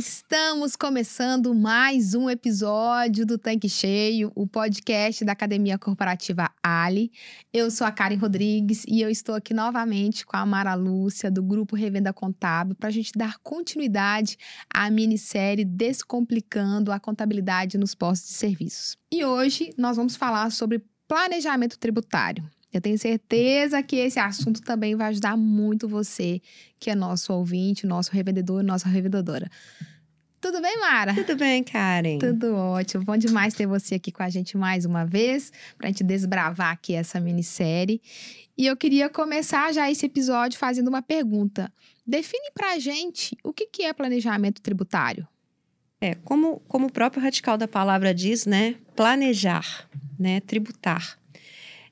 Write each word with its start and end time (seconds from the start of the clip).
Estamos 0.00 0.76
começando 0.76 1.54
mais 1.54 2.14
um 2.14 2.30
episódio 2.30 3.26
do 3.26 3.36
Tanque 3.36 3.68
Cheio, 3.68 4.32
o 4.34 4.46
podcast 4.46 5.22
da 5.26 5.32
Academia 5.32 5.78
Corporativa 5.78 6.50
Ali. 6.62 7.12
Eu 7.52 7.70
sou 7.70 7.86
a 7.86 7.92
Karen 7.92 8.16
Rodrigues 8.16 8.82
e 8.88 9.02
eu 9.02 9.10
estou 9.10 9.34
aqui 9.34 9.52
novamente 9.52 10.24
com 10.24 10.38
a 10.38 10.46
Mara 10.46 10.72
Lúcia, 10.72 11.30
do 11.30 11.42
Grupo 11.42 11.76
Revenda 11.76 12.14
Contábil, 12.14 12.74
para 12.74 12.88
a 12.88 12.90
gente 12.90 13.12
dar 13.14 13.36
continuidade 13.42 14.38
à 14.72 14.88
minissérie 14.88 15.66
Descomplicando 15.66 16.92
a 16.92 16.98
Contabilidade 16.98 17.76
nos 17.76 17.94
Postos 17.94 18.30
de 18.30 18.36
Serviços. 18.36 18.96
E 19.12 19.22
hoje 19.22 19.68
nós 19.76 19.98
vamos 19.98 20.16
falar 20.16 20.50
sobre 20.50 20.82
planejamento 21.06 21.78
tributário. 21.78 22.48
Eu 22.72 22.80
tenho 22.80 22.98
certeza 22.98 23.82
que 23.82 23.96
esse 23.96 24.18
assunto 24.18 24.62
também 24.62 24.94
vai 24.94 25.08
ajudar 25.08 25.36
muito 25.36 25.88
você, 25.88 26.40
que 26.78 26.88
é 26.88 26.94
nosso 26.94 27.32
ouvinte, 27.32 27.86
nosso 27.86 28.12
revendedor, 28.12 28.62
nossa 28.62 28.88
revendedora. 28.88 29.50
Tudo 30.40 30.60
bem, 30.60 30.78
Mara? 30.80 31.14
Tudo 31.14 31.36
bem, 31.36 31.62
Karen. 31.62 32.18
Tudo 32.18 32.54
ótimo. 32.54 33.04
Bom 33.04 33.16
demais 33.16 33.54
ter 33.54 33.66
você 33.66 33.96
aqui 33.96 34.10
com 34.10 34.22
a 34.22 34.28
gente 34.28 34.56
mais 34.56 34.84
uma 34.84 35.04
vez, 35.04 35.52
para 35.76 35.88
a 35.88 35.90
gente 35.90 36.02
desbravar 36.02 36.72
aqui 36.72 36.94
essa 36.94 37.20
minissérie. 37.20 38.00
E 38.56 38.66
eu 38.66 38.76
queria 38.76 39.08
começar 39.08 39.72
já 39.72 39.90
esse 39.90 40.06
episódio 40.06 40.58
fazendo 40.58 40.88
uma 40.88 41.02
pergunta. 41.02 41.72
Define 42.06 42.50
para 42.54 42.72
a 42.72 42.78
gente 42.78 43.36
o 43.44 43.52
que, 43.52 43.66
que 43.66 43.82
é 43.82 43.92
planejamento 43.92 44.62
tributário. 44.62 45.28
É, 46.00 46.14
como, 46.14 46.60
como 46.60 46.86
o 46.86 46.92
próprio 46.92 47.22
radical 47.22 47.58
da 47.58 47.68
palavra 47.68 48.14
diz, 48.14 48.46
né? 48.46 48.76
Planejar, 48.96 49.88
né? 50.18 50.40
Tributar 50.40 51.20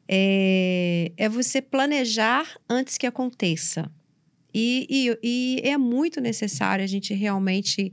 é, 0.08 1.12
é 1.16 1.28
você 1.28 1.60
planejar 1.60 2.58
antes 2.68 2.96
que 2.96 3.06
aconteça. 3.06 3.90
E, 4.54 4.86
e, 4.88 5.18
e, 5.22 5.68
é 5.68 5.76
muito 5.76 6.20
necessário 6.20 6.82
a 6.82 6.88
gente 6.88 7.12
realmente 7.12 7.92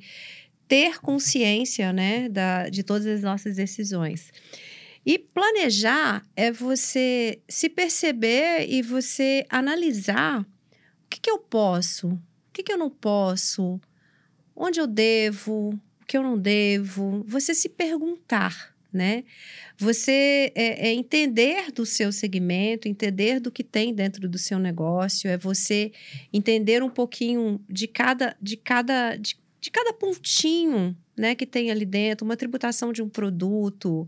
ter 0.68 1.00
consciência 1.00 1.94
né, 1.94 2.30
da, 2.30 2.70
de 2.70 2.84
todas 2.84 3.06
as 3.06 3.22
nossas 3.22 3.56
decisões. 3.56 4.32
E 5.06 5.20
planejar 5.20 6.26
é 6.36 6.52
você 6.52 7.40
se 7.48 7.70
perceber 7.70 8.68
e 8.68 8.82
você 8.82 9.46
analisar 9.50 10.42
o 10.42 10.46
que, 11.10 11.20
que 11.20 11.30
eu 11.30 11.38
posso, 11.38 12.10
o 12.10 12.20
que, 12.52 12.64
que 12.64 12.74
eu 12.74 12.78
não 12.78 12.90
posso, 12.90 13.80
onde 14.56 14.80
eu 14.80 14.88
devo, 14.88 15.80
o 16.02 16.06
que 16.08 16.18
eu 16.18 16.24
não 16.24 16.38
devo. 16.38 17.24
Você 17.28 17.54
se 17.54 17.70
perguntar 17.70 18.76
né? 18.96 19.26
Você 19.78 20.54
é, 20.56 20.88
é 20.88 20.94
entender 20.94 21.70
do 21.72 21.86
seu 21.86 22.14
segmento, 22.14 22.88
entender 22.88 23.42
do 23.42 23.52
que 23.52 23.62
tem 23.64 23.94
dentro 23.94 24.28
do 24.30 24.38
seu 24.38 24.58
negócio, 24.58 25.30
é 25.30 25.38
você 25.38 25.92
entender 26.32 26.82
um 26.82 26.90
pouquinho 26.90 27.60
de 27.70 27.88
cada, 27.88 28.38
de 28.42 28.56
cada, 28.56 29.18
de, 29.18 29.38
de 29.66 29.72
cada 29.72 29.92
pontinho 29.92 30.96
né, 31.18 31.34
que 31.34 31.46
tem 31.46 31.72
ali 31.72 31.86
dentro, 31.86 32.24
uma 32.24 32.38
tributação 32.38 32.94
de 32.94 33.02
um 33.02 33.10
produto, 33.10 34.08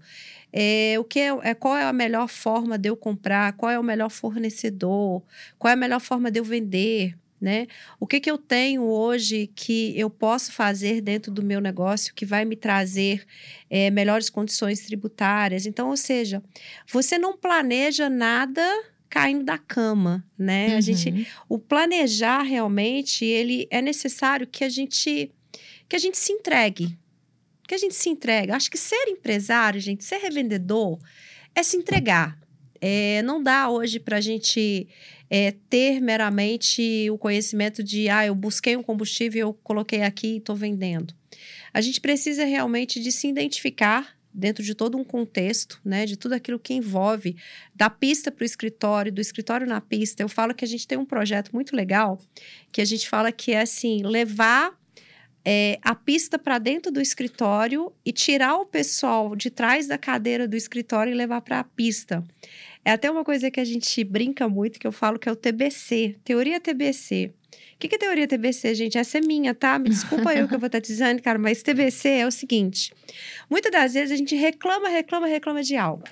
é, 0.53 0.95
o 0.99 1.03
que 1.03 1.19
é, 1.19 1.29
é, 1.41 1.53
qual 1.55 1.75
é 1.75 1.83
a 1.83 1.93
melhor 1.93 2.27
forma 2.27 2.77
de 2.77 2.89
eu 2.89 2.95
comprar, 2.95 3.53
qual 3.53 3.71
é 3.71 3.79
o 3.79 3.83
melhor 3.83 4.09
fornecedor, 4.11 5.23
qual 5.57 5.71
é 5.71 5.73
a 5.73 5.77
melhor 5.77 5.99
forma 5.99 6.29
de 6.29 6.39
eu 6.39 6.43
vender, 6.43 7.17
né? 7.41 7.65
O 7.99 8.05
que, 8.05 8.19
que 8.19 8.29
eu 8.29 8.37
tenho 8.37 8.83
hoje 8.83 9.49
que 9.55 9.97
eu 9.97 10.11
posso 10.11 10.51
fazer 10.51 11.01
dentro 11.01 11.31
do 11.31 11.41
meu 11.41 11.59
negócio 11.59 12.13
que 12.13 12.25
vai 12.25 12.45
me 12.45 12.55
trazer 12.55 13.25
é, 13.67 13.89
melhores 13.89 14.29
condições 14.29 14.81
tributárias? 14.81 15.65
Então, 15.65 15.89
ou 15.89 15.97
seja, 15.97 16.43
você 16.87 17.17
não 17.17 17.35
planeja 17.35 18.09
nada 18.09 18.63
caindo 19.09 19.43
da 19.43 19.57
cama, 19.57 20.23
né? 20.37 20.69
Uhum. 20.69 20.77
A 20.77 20.81
gente, 20.81 21.09
uhum. 21.09 21.25
o 21.49 21.57
planejar 21.57 22.43
realmente, 22.43 23.25
ele 23.25 23.67
é 23.71 23.81
necessário 23.81 24.45
que 24.45 24.63
a 24.63 24.69
gente 24.69 25.31
que 25.87 25.95
a 25.95 25.99
gente 25.99 26.17
se 26.17 26.31
entregue, 26.31 26.97
que 27.67 27.75
a 27.75 27.77
gente 27.77 27.95
se 27.95 28.09
entregue. 28.09 28.51
Acho 28.51 28.71
que 28.71 28.77
ser 28.77 29.07
empresário, 29.07 29.79
gente, 29.79 30.03
ser 30.03 30.17
revendedor 30.17 30.99
é 31.53 31.63
se 31.63 31.77
entregar. 31.77 32.39
É, 32.79 33.21
não 33.23 33.41
dá 33.41 33.69
hoje 33.69 33.99
para 33.99 34.17
a 34.17 34.21
gente 34.21 34.87
é, 35.29 35.53
ter 35.69 35.99
meramente 35.99 37.09
o 37.09 37.17
conhecimento 37.17 37.83
de, 37.83 38.07
ah, 38.09 38.25
eu 38.25 38.35
busquei 38.35 38.77
um 38.77 38.83
combustível, 38.83 39.47
eu 39.47 39.53
coloquei 39.53 40.03
aqui 40.03 40.35
e 40.35 40.37
estou 40.37 40.55
vendendo. 40.55 41.13
A 41.73 41.81
gente 41.81 41.99
precisa 41.99 42.45
realmente 42.45 42.99
de 42.99 43.11
se 43.11 43.27
identificar 43.27 44.15
dentro 44.33 44.63
de 44.63 44.75
todo 44.75 44.97
um 44.97 45.03
contexto, 45.03 45.81
né, 45.83 46.05
de 46.05 46.15
tudo 46.15 46.33
aquilo 46.33 46.59
que 46.59 46.73
envolve 46.73 47.35
da 47.75 47.89
pista 47.89 48.31
para 48.31 48.43
o 48.43 48.45
escritório, 48.45 49.11
do 49.11 49.19
escritório 49.19 49.65
na 49.65 49.81
pista. 49.81 50.21
Eu 50.21 50.29
falo 50.29 50.53
que 50.53 50.63
a 50.63 50.67
gente 50.67 50.87
tem 50.87 50.97
um 50.97 51.05
projeto 51.05 51.49
muito 51.51 51.75
legal 51.75 52.21
que 52.71 52.79
a 52.79 52.85
gente 52.85 53.09
fala 53.09 53.31
que 53.31 53.51
é 53.51 53.61
assim 53.61 54.03
levar 54.03 54.77
é, 55.49 55.79
a 55.81 55.95
pista 55.95 56.37
para 56.37 56.59
dentro 56.59 56.91
do 56.91 56.99
escritório 56.99 57.93
e 58.05 58.11
tirar 58.11 58.57
o 58.57 58.65
pessoal 58.65 59.33
de 59.33 59.49
trás 59.49 59.87
da 59.87 59.97
cadeira 59.97 60.45
do 60.45 60.57
escritório 60.57 61.13
e 61.13 61.15
levar 61.15 61.39
para 61.39 61.61
a 61.61 61.63
pista. 61.63 62.21
É 62.83 62.91
até 62.91 63.09
uma 63.09 63.23
coisa 63.23 63.49
que 63.49 63.61
a 63.61 63.63
gente 63.63 64.03
brinca 64.03 64.49
muito, 64.49 64.77
que 64.77 64.85
eu 64.85 64.91
falo 64.91 65.17
que 65.17 65.29
é 65.29 65.31
o 65.31 65.37
TBC, 65.37 66.17
teoria 66.21 66.59
TBC. 66.59 67.31
O 67.75 67.79
que, 67.79 67.87
que 67.87 67.95
é 67.95 67.97
teoria 67.97 68.27
TBC, 68.27 68.75
gente? 68.75 68.97
Essa 68.97 69.19
é 69.19 69.21
minha, 69.21 69.55
tá? 69.55 69.79
Me 69.79 69.87
desculpa 69.87 70.33
eu 70.35 70.49
que 70.49 70.55
eu 70.55 70.59
vou 70.59 70.67
estar 70.67 70.79
dizendo, 70.79 71.21
cara, 71.21 71.39
mas 71.39 71.63
TBC 71.63 72.09
é 72.09 72.27
o 72.27 72.31
seguinte: 72.31 72.93
muitas 73.49 73.71
das 73.71 73.93
vezes 73.93 74.11
a 74.11 74.17
gente 74.17 74.35
reclama, 74.35 74.89
reclama, 74.89 75.27
reclama 75.27 75.63
de 75.63 75.77
algo. 75.77 76.03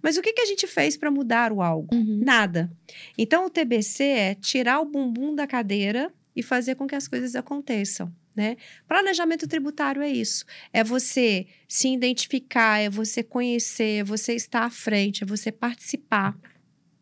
Mas 0.00 0.16
o 0.16 0.22
que, 0.22 0.32
que 0.32 0.42
a 0.42 0.46
gente 0.46 0.68
fez 0.68 0.96
para 0.96 1.10
mudar 1.10 1.50
o 1.52 1.60
algo? 1.60 1.92
Uhum. 1.92 2.20
Nada. 2.24 2.70
Então, 3.18 3.46
o 3.46 3.50
TBC 3.50 4.04
é 4.04 4.34
tirar 4.36 4.78
o 4.78 4.84
bumbum 4.84 5.34
da 5.34 5.44
cadeira 5.44 6.12
e 6.36 6.42
fazer 6.42 6.76
com 6.76 6.86
que 6.86 6.94
as 6.94 7.08
coisas 7.08 7.34
aconteçam. 7.34 8.12
Né? 8.36 8.56
Planejamento 8.86 9.48
tributário 9.48 10.02
é 10.02 10.10
isso. 10.10 10.44
É 10.70 10.84
você 10.84 11.46
se 11.66 11.88
identificar, 11.88 12.78
é 12.78 12.90
você 12.90 13.22
conhecer, 13.22 14.00
é 14.00 14.04
você 14.04 14.34
estar 14.34 14.64
à 14.64 14.70
frente, 14.70 15.24
é 15.24 15.26
você 15.26 15.50
participar. 15.50 16.36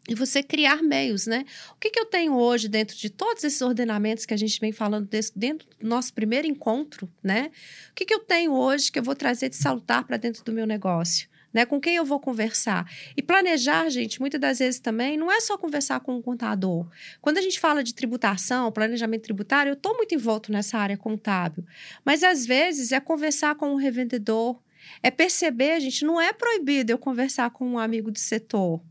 E 0.08 0.14
você 0.14 0.42
criar 0.42 0.82
meios, 0.82 1.26
né? 1.26 1.46
O 1.72 1.76
que, 1.76 1.90
que 1.90 1.98
eu 1.98 2.04
tenho 2.04 2.34
hoje 2.34 2.68
dentro 2.68 2.94
de 2.94 3.08
todos 3.08 3.42
esses 3.42 3.62
ordenamentos 3.62 4.26
que 4.26 4.34
a 4.34 4.36
gente 4.36 4.60
vem 4.60 4.70
falando 4.70 5.08
desse, 5.08 5.36
dentro 5.36 5.66
do 5.80 5.88
nosso 5.88 6.12
primeiro 6.12 6.46
encontro, 6.46 7.10
né? 7.22 7.50
O 7.90 7.94
que, 7.94 8.04
que 8.04 8.14
eu 8.14 8.20
tenho 8.20 8.52
hoje 8.52 8.92
que 8.92 8.98
eu 8.98 9.02
vou 9.02 9.16
trazer 9.16 9.48
de 9.48 9.56
salutar 9.56 10.04
para 10.06 10.18
dentro 10.18 10.44
do 10.44 10.52
meu 10.52 10.66
negócio? 10.66 11.26
Né? 11.54 11.64
Com 11.64 11.80
quem 11.80 11.94
eu 11.94 12.04
vou 12.04 12.18
conversar? 12.18 12.90
E 13.16 13.22
planejar, 13.22 13.88
gente, 13.88 14.20
muitas 14.20 14.40
das 14.40 14.58
vezes 14.58 14.80
também 14.80 15.16
não 15.16 15.30
é 15.30 15.40
só 15.40 15.56
conversar 15.56 16.00
com 16.00 16.16
um 16.16 16.20
contador. 16.20 16.86
Quando 17.22 17.38
a 17.38 17.40
gente 17.40 17.60
fala 17.60 17.84
de 17.84 17.94
tributação, 17.94 18.72
planejamento 18.72 19.22
tributário, 19.22 19.70
eu 19.70 19.74
estou 19.74 19.96
muito 19.96 20.14
envolto 20.14 20.50
nessa 20.50 20.76
área 20.76 20.96
contábil. 20.96 21.64
Mas 22.04 22.24
às 22.24 22.44
vezes 22.44 22.90
é 22.90 22.98
conversar 22.98 23.54
com 23.54 23.72
um 23.72 23.76
revendedor, 23.76 24.60
é 25.02 25.10
perceber, 25.10 25.80
gente, 25.80 26.04
não 26.04 26.20
é 26.20 26.32
proibido 26.32 26.92
eu 26.92 26.98
conversar 26.98 27.50
com 27.50 27.66
um 27.66 27.78
amigo 27.78 28.10
do 28.10 28.18
setor. 28.18 28.82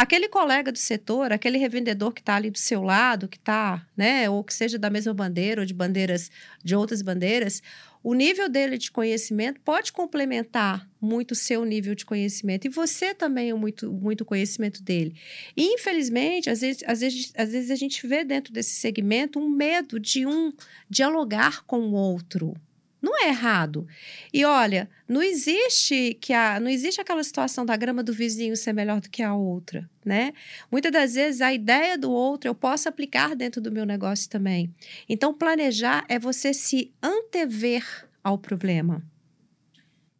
Aquele 0.00 0.30
colega 0.30 0.72
do 0.72 0.78
setor, 0.78 1.30
aquele 1.30 1.58
revendedor 1.58 2.14
que 2.14 2.22
está 2.22 2.34
ali 2.34 2.50
do 2.50 2.56
seu 2.56 2.82
lado, 2.82 3.28
que 3.28 3.36
está, 3.36 3.86
né, 3.94 4.30
ou 4.30 4.42
que 4.42 4.54
seja 4.54 4.78
da 4.78 4.88
mesma 4.88 5.12
bandeira 5.12 5.60
ou 5.60 5.66
de 5.66 5.74
bandeiras 5.74 6.30
de 6.64 6.74
outras 6.74 7.02
bandeiras, 7.02 7.62
o 8.02 8.14
nível 8.14 8.48
dele 8.48 8.78
de 8.78 8.90
conhecimento 8.90 9.60
pode 9.60 9.92
complementar 9.92 10.88
muito 10.98 11.32
o 11.32 11.34
seu 11.34 11.66
nível 11.66 11.94
de 11.94 12.06
conhecimento 12.06 12.66
e 12.66 12.70
você 12.70 13.12
também 13.12 13.50
é 13.50 13.54
muito 13.54 13.92
muito 13.92 14.24
conhecimento 14.24 14.82
dele. 14.82 15.14
E, 15.54 15.74
infelizmente, 15.74 16.48
às 16.48 16.62
vezes, 16.62 16.82
às, 16.86 17.00
vezes, 17.00 17.32
às 17.36 17.52
vezes 17.52 17.70
a 17.70 17.76
gente 17.76 18.06
vê 18.06 18.24
dentro 18.24 18.54
desse 18.54 18.76
segmento 18.76 19.38
um 19.38 19.50
medo 19.50 20.00
de 20.00 20.24
um 20.24 20.50
dialogar 20.88 21.62
com 21.66 21.78
o 21.78 21.92
outro. 21.92 22.56
Não 23.02 23.18
é 23.24 23.28
errado. 23.28 23.86
E 24.32 24.44
olha, 24.44 24.88
não 25.08 25.22
existe 25.22 26.14
que 26.20 26.32
a, 26.32 26.60
não 26.60 26.68
existe 26.68 27.00
aquela 27.00 27.24
situação 27.24 27.64
da 27.64 27.76
grama 27.76 28.02
do 28.02 28.12
vizinho 28.12 28.56
ser 28.56 28.74
melhor 28.74 29.00
do 29.00 29.08
que 29.08 29.22
a 29.22 29.34
outra, 29.34 29.88
né? 30.04 30.34
Muitas 30.70 30.92
das 30.92 31.14
vezes 31.14 31.40
a 31.40 31.52
ideia 31.52 31.96
do 31.96 32.10
outro 32.10 32.48
eu 32.48 32.54
posso 32.54 32.88
aplicar 32.88 33.34
dentro 33.34 33.60
do 33.60 33.72
meu 33.72 33.86
negócio 33.86 34.28
também. 34.28 34.74
Então 35.08 35.32
planejar 35.32 36.04
é 36.08 36.18
você 36.18 36.52
se 36.52 36.92
antever 37.02 37.84
ao 38.22 38.36
problema. 38.36 39.02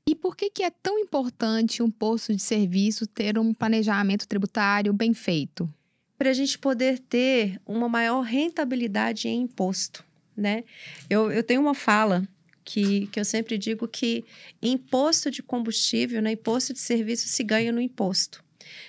E 0.08 0.14
por 0.14 0.34
que, 0.34 0.50
que 0.50 0.62
é 0.62 0.70
tão 0.70 0.98
importante 0.98 1.82
um 1.82 1.90
posto 1.90 2.34
de 2.34 2.42
serviço 2.42 3.06
ter 3.06 3.38
um 3.38 3.52
planejamento 3.52 4.26
tributário 4.26 4.92
bem 4.92 5.12
feito? 5.12 5.72
Para 6.16 6.30
a 6.30 6.32
gente 6.32 6.58
poder 6.58 6.98
ter 6.98 7.60
uma 7.66 7.88
maior 7.88 8.22
rentabilidade 8.22 9.28
em 9.28 9.42
imposto, 9.42 10.04
né? 10.36 10.64
Eu, 11.08 11.30
eu 11.30 11.42
tenho 11.42 11.60
uma 11.60 11.74
fala 11.74 12.26
que, 12.64 13.06
que 13.08 13.18
eu 13.18 13.24
sempre 13.24 13.58
digo 13.58 13.88
que 13.88 14.24
imposto 14.62 15.30
de 15.30 15.42
combustível, 15.42 16.22
né, 16.22 16.32
imposto 16.32 16.72
de 16.72 16.78
serviço 16.78 17.28
se 17.28 17.42
ganha 17.42 17.72
no 17.72 17.80
imposto. 17.80 18.42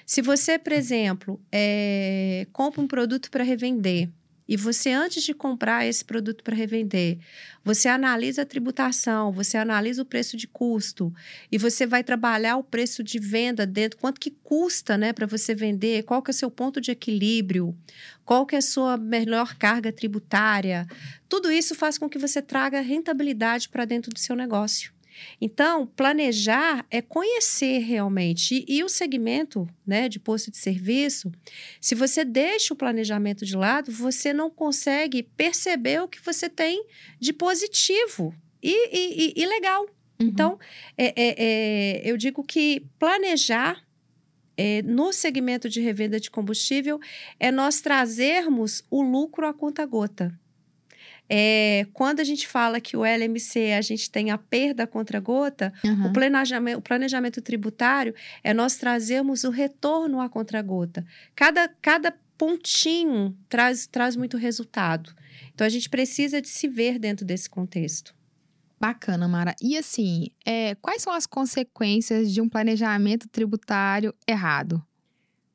Se 0.06 0.22
você, 0.22 0.60
por 0.60 0.74
exemplo, 0.74 1.42
é, 1.52 2.46
compra 2.52 2.82
um 2.82 2.88
produto 2.88 3.32
para 3.32 3.44
revender 3.44 4.10
e 4.52 4.58
você, 4.58 4.92
antes 4.92 5.24
de 5.24 5.34
comprar 5.34 5.86
esse 5.86 6.04
produto 6.04 6.44
para 6.44 6.54
revender, 6.54 7.20
você 7.64 7.88
analisa 7.88 8.42
a 8.42 8.46
tributação, 8.46 9.32
você 9.32 9.56
analisa 9.58 10.02
o 10.02 10.06
preço 10.06 10.36
de 10.36 10.46
custo 10.46 11.14
e 11.50 11.58
você 11.58 11.88
vai 11.88 12.04
trabalhar 12.04 12.58
o 12.58 12.64
preço 12.64 13.02
de 13.02 13.18
venda 13.18 13.66
dentro, 13.66 13.98
quanto 13.98 14.20
que 14.20 14.30
custa 14.44 14.98
né, 14.98 15.14
para 15.14 15.26
você 15.26 15.56
vender, 15.56 16.04
qual 16.04 16.22
que 16.22 16.32
é 16.32 16.34
o 16.34 16.36
seu 16.36 16.52
ponto 16.52 16.82
de 16.82 16.92
equilíbrio, 16.92 17.74
qual 18.26 18.46
que 18.46 18.54
é 18.54 18.58
a 18.58 18.62
sua 18.62 18.98
melhor 18.98 19.56
carga 19.56 19.90
tributária. 19.90 20.86
Tudo 21.30 21.50
isso 21.50 21.74
faz 21.74 21.98
com 21.98 22.10
que 22.10 22.20
você 22.20 22.42
traga 22.42 22.82
rentabilidade 22.82 23.70
para 23.70 23.86
dentro 23.86 24.12
do 24.12 24.20
seu 24.20 24.36
negócio. 24.36 24.92
Então, 25.40 25.86
planejar 25.86 26.86
é 26.90 27.02
conhecer 27.02 27.80
realmente. 27.80 28.66
E, 28.68 28.78
e, 28.78 28.84
o 28.84 28.90
segmento 28.90 29.68
né, 29.86 30.08
de 30.08 30.20
posto 30.20 30.52
de 30.52 30.58
serviço, 30.58 31.32
se 31.80 31.96
você 31.96 32.24
deixa 32.24 32.74
o 32.74 32.78
planejamento 32.78 33.46
de 33.46 33.56
lado, 33.56 33.92
você 33.92 34.34
não 34.34 34.50
consegue 34.50 35.24
perceber 35.24 36.02
o 36.02 36.08
que 36.08 36.24
você 36.24 36.50
tem 36.50 36.86
de 37.20 37.34
positivo 37.34 38.34
e, 38.62 38.90
e, 38.92 39.34
e 39.36 39.46
legal. 39.46 39.84
Uhum. 40.20 40.28
Então, 40.28 40.60
é, 40.98 41.08
é, 41.08 41.36
é, 41.38 42.02
eu 42.10 42.16
digo 42.18 42.44
que 42.44 42.86
planejar 43.00 43.84
é, 44.56 44.82
no 44.84 45.12
segmento 45.12 45.68
de 45.68 45.82
revenda 45.82 46.20
de 46.20 46.30
combustível 46.30 47.00
é 47.40 47.52
nós 47.52 47.82
trazermos 47.82 48.84
o 48.90 49.02
lucro 49.02 49.48
a 49.48 49.54
conta 49.54 49.86
gota. 49.86 50.40
É, 51.34 51.88
quando 51.94 52.20
a 52.20 52.26
gente 52.26 52.46
fala 52.46 52.82
que 52.82 52.98
o 52.98 53.06
LMC 53.06 53.72
a 53.72 53.82
gente 53.82 54.12
tem 54.12 54.32
a 54.32 54.38
perda 54.38 54.86
contra 54.86 55.18
gota, 55.18 55.72
uhum. 55.82 56.08
o, 56.08 56.14
planejamento, 56.14 56.80
o 56.80 56.82
planejamento 56.82 57.42
tributário 57.42 58.14
é 58.44 58.54
nós 58.54 58.76
trazermos 58.76 59.46
o 59.46 59.50
retorno 59.50 60.20
à 60.20 60.28
contra-gota. 60.28 61.06
Cada, 61.34 61.70
cada 61.82 62.14
pontinho 62.38 63.34
traz, 63.48 63.88
traz 63.88 64.18
muito 64.18 64.36
resultado. 64.36 65.16
Então 65.54 65.66
a 65.66 65.70
gente 65.70 65.90
precisa 65.90 66.42
de 66.42 66.50
se 66.50 66.68
ver 66.68 67.00
dentro 67.00 67.26
desse 67.26 67.50
contexto. 67.50 68.14
Bacana, 68.78 69.26
Mara. 69.26 69.56
E 69.62 69.78
assim, 69.78 70.28
é, 70.46 70.76
quais 70.76 71.02
são 71.02 71.14
as 71.14 71.26
consequências 71.26 72.34
de 72.34 72.42
um 72.42 72.50
planejamento 72.50 73.30
tributário 73.30 74.14
errado? 74.28 74.86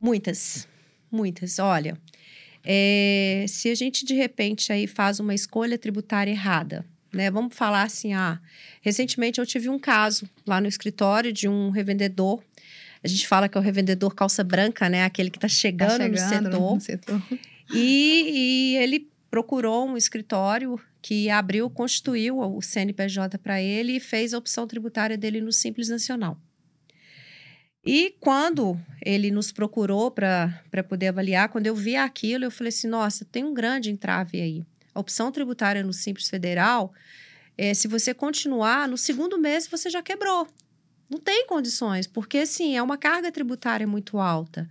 Muitas, 0.01 0.67
muitas. 1.11 1.59
Olha, 1.59 2.01
é, 2.69 3.45
se 3.47 3.71
a 3.71 3.75
gente 3.77 4.05
de 4.05 4.13
repente 4.13 4.73
aí 4.73 4.89
faz 4.89 5.21
uma 5.21 5.33
escolha 5.33 5.79
tributária 5.79 6.33
errada, 6.33 6.85
né? 7.13 7.31
Vamos 7.31 7.55
falar 7.55 7.85
assim, 7.85 8.13
ah, 8.13 8.41
recentemente 8.83 9.39
eu 9.39 9.47
tive 9.47 9.69
um 9.69 9.79
caso 9.79 10.29
lá 10.45 10.61
no 10.61 10.67
escritório 10.67 11.33
de 11.33 11.49
um 11.49 11.71
revendedor. 11.71 12.43
A 13.05 13.07
gente 13.07 13.29
fala 13.29 13.49
que 13.49 13.57
é 13.57 13.61
o 13.61 13.63
revendedor 13.63 14.13
calça 14.15 14.43
branca, 14.43 14.89
né? 14.89 15.05
Aquele 15.05 15.31
que 15.31 15.39
está 15.39 15.47
chegando, 15.47 15.99
tá 15.99 16.05
chegando, 16.05 16.51
no 16.51 16.51
setor. 16.51 16.75
No 16.75 16.81
setor. 16.81 17.23
E, 17.73 18.75
e 18.75 18.77
ele 18.79 19.09
procurou 19.31 19.89
um 19.89 19.97
escritório 19.97 20.81
que 21.01 21.31
abriu, 21.31 21.71
constituiu 21.71 22.39
o 22.41 22.61
CNPJ 22.61 23.39
para 23.39 23.63
ele 23.63 23.97
e 23.97 24.01
fez 24.01 24.35
a 24.35 24.39
opção 24.39 24.67
tributária 24.67 25.17
dele 25.17 25.41
no 25.41 25.53
Simples 25.53 25.89
Nacional. 25.89 26.37
E 27.87 28.17
quando 28.19 28.77
ele 29.01 29.31
nos 29.31 29.53
procurou 29.53 30.11
para 30.11 30.83
poder 30.89 31.07
avaliar, 31.07 31.49
quando 31.49 31.69
eu 31.69 31.75
vi 31.75 31.95
aquilo, 31.95 32.45
eu 32.45 32.51
falei 32.51 32.71
assim: 32.71 32.89
nossa, 32.89 33.25
tem 33.25 33.45
um 33.45 33.55
grande 33.55 33.91
entrave 33.91 34.41
aí. 34.41 34.65
A 34.93 34.99
opção 34.99 35.31
tributária 35.31 35.85
no 35.85 35.93
Simples 35.93 36.29
Federal, 36.29 36.93
é, 37.57 37.73
se 37.73 37.87
você 37.87 38.13
continuar, 38.13 38.89
no 38.89 38.99
segundo 38.99 39.39
mês 39.39 39.69
você 39.69 39.89
já 39.89 40.03
quebrou. 40.03 40.49
Não 41.09 41.21
tem 41.21 41.47
condições, 41.47 42.09
porque 42.09 42.39
assim, 42.39 42.77
é 42.77 42.83
uma 42.83 42.99
carga 42.99 43.31
tributária 43.31 43.87
muito 43.87 44.19
alta. 44.19 44.69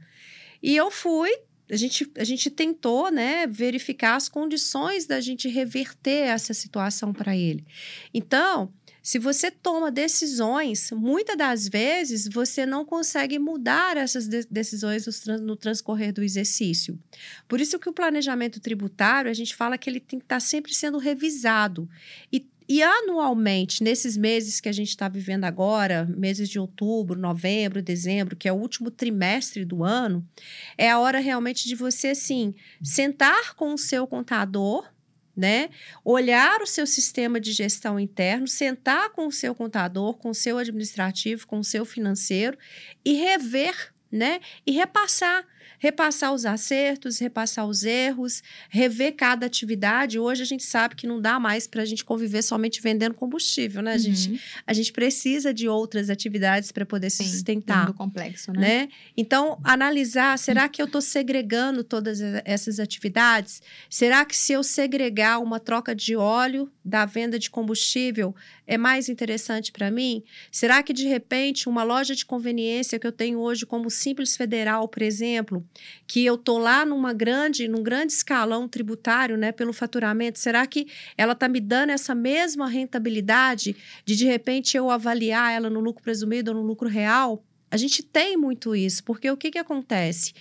E 0.62 0.76
eu 0.76 0.92
fui, 0.92 1.32
a 1.72 1.76
gente, 1.78 2.12
a 2.18 2.24
gente 2.26 2.50
tentou 2.50 3.10
né, 3.10 3.48
verificar 3.48 4.16
as 4.16 4.28
condições 4.28 5.06
da 5.06 5.22
gente 5.22 5.48
reverter 5.48 6.28
essa 6.28 6.54
situação 6.54 7.14
para 7.14 7.38
ele. 7.38 7.66
Então, 8.14 8.74
se 9.06 9.20
você 9.20 9.52
toma 9.52 9.92
decisões, 9.92 10.90
muitas 10.90 11.38
das 11.38 11.68
vezes 11.68 12.28
você 12.28 12.66
não 12.66 12.84
consegue 12.84 13.38
mudar 13.38 13.98
essas 13.98 14.28
de 14.28 14.48
decisões 14.50 15.06
no 15.44 15.56
transcorrer 15.56 16.12
do 16.12 16.24
exercício. 16.24 16.98
Por 17.48 17.62
isso 17.62 17.78
que 17.78 17.88
o 17.88 17.94
planejamento 17.94 18.60
tributário, 18.60 19.30
a 19.30 19.34
gente 19.36 19.56
fala 19.56 19.78
que 19.78 19.88
ele 19.88 20.00
tem 20.00 20.18
que 20.18 20.26
estar 20.26 20.38
tá 20.38 20.40
sempre 20.40 20.74
sendo 20.74 20.98
revisado. 20.98 21.88
E 22.34 22.48
e 22.68 22.82
anualmente, 22.82 23.84
nesses 23.84 24.18
meses 24.18 24.60
que 24.60 24.68
a 24.68 24.72
gente 24.72 24.90
está 24.90 25.08
vivendo 25.08 25.44
agora, 25.44 26.04
meses 26.18 26.50
de 26.50 26.58
outubro, 26.58 27.16
novembro, 27.20 27.80
dezembro, 27.80 28.36
que 28.36 28.48
é 28.48 28.52
o 28.52 28.56
último 28.56 28.90
trimestre 28.90 29.64
do 29.64 29.84
ano, 29.84 30.28
é 30.76 30.90
a 30.90 30.98
hora 30.98 31.20
realmente 31.20 31.68
de 31.68 31.76
você, 31.76 32.08
assim, 32.08 32.56
sentar 32.82 33.54
com 33.54 33.72
o 33.72 33.78
seu 33.78 34.08
contador 34.08 34.84
né? 35.36 35.70
Olhar 36.04 36.62
o 36.62 36.68
seu 36.68 36.86
sistema 36.88 37.40
de 37.40 37.52
gestão 37.52 38.00
interno, 38.00 38.48
sentar 38.48 39.10
com 39.10 39.28
o 39.28 39.32
seu 39.32 39.54
contador, 39.54 40.16
com 40.18 40.30
o 40.30 40.36
seu 40.36 40.58
administrativo, 40.58 41.48
com 41.48 41.60
o 41.60 41.64
seu 41.64 41.86
financeiro 41.86 42.58
e 43.04 43.14
rever, 43.14 43.94
né? 44.12 44.40
E 44.66 44.72
repassar 44.72 45.46
repassar 45.80 46.34
os 46.34 46.46
acertos, 46.46 47.20
repassar 47.20 47.66
os 47.66 47.84
erros, 47.84 48.42
rever 48.70 49.16
cada 49.16 49.46
atividade. 49.46 50.20
Hoje 50.20 50.42
a 50.42 50.46
gente 50.46 50.64
sabe 50.64 50.96
que 50.96 51.08
não 51.08 51.22
dá 51.22 51.40
mais 51.40 51.68
para 51.68 51.82
a 51.82 51.86
gente 51.86 52.04
conviver 52.04 52.42
somente 52.42 52.82
vendendo 52.82 53.14
combustível, 53.16 53.82
né? 53.82 53.92
A, 53.92 53.94
uhum. 53.96 54.00
gente, 54.00 54.42
a 54.66 54.74
gente 54.74 54.92
precisa 54.92 55.54
de 55.54 55.68
outras 55.68 56.10
atividades 56.10 56.72
para 56.72 56.86
poder 56.86 57.10
Sim, 57.10 57.24
se 57.24 57.32
sustentar. 57.32 57.94
complexo, 57.94 58.52
né? 58.52 58.60
né? 58.60 58.90
Então, 59.16 59.60
analisar, 59.64 60.38
será 60.38 60.68
que 60.68 60.82
eu 60.82 60.86
estou 60.86 61.02
segregando 61.02 61.84
todas 61.84 62.20
essas 62.44 62.80
atividades? 62.80 63.62
Será 63.90 64.26
que 64.26 64.36
se 64.36 64.54
eu 64.54 64.64
segregar 64.64 65.40
uma 65.40 65.60
troca 65.60 65.96
de 65.96 66.16
óleo 66.16 66.72
da 66.84 67.06
venda 67.06 67.40
de 67.40 67.50
combustível 67.50 68.36
é 68.68 68.78
mais 68.78 69.10
interessante 69.10 69.72
para 69.72 69.92
mim? 69.92 70.24
Será 70.52 70.82
que 70.82 70.94
de 70.94 71.08
repente 71.08 71.70
uma 71.70 71.84
loja 71.84 72.16
de 72.16 72.26
conveniência 72.26 73.00
que 73.00 73.06
eu 73.06 73.12
tenho 73.12 73.40
hoje 73.40 73.66
como 73.66 73.90
Simples 73.90 74.36
Federal, 74.36 74.88
por 74.88 75.02
exemplo, 75.02 75.66
que 76.08 76.26
eu 76.26 76.38
tô 76.38 76.58
lá 76.58 76.86
numa 76.86 77.14
grande, 77.14 77.68
num 77.68 77.84
grande 77.84 78.14
escalão 78.14 78.68
tributário, 78.68 79.38
né, 79.38 79.52
pelo 79.52 79.74
faturamento, 79.74 80.40
será 80.40 80.66
que 80.66 80.88
ela 81.18 81.34
está 81.34 81.48
me 81.48 81.60
dando 81.60 81.92
essa 81.92 82.16
mesma 82.16 82.68
rentabilidade 82.68 83.76
de 84.06 84.16
de 84.16 84.26
repente 84.26 84.78
eu 84.78 84.90
avaliar 84.90 85.54
ela 85.54 85.70
no 85.70 85.80
lucro 85.80 86.04
presumido 86.04 86.52
ou 86.52 86.58
no 86.58 86.64
lucro 86.64 86.90
real? 86.90 87.44
A 87.76 87.78
gente 87.78 88.02
tem 88.02 88.38
muito 88.38 88.74
isso, 88.74 89.04
porque 89.04 89.30
o 89.30 89.36
que, 89.36 89.52
que 89.52 89.58
acontece? 89.58 90.32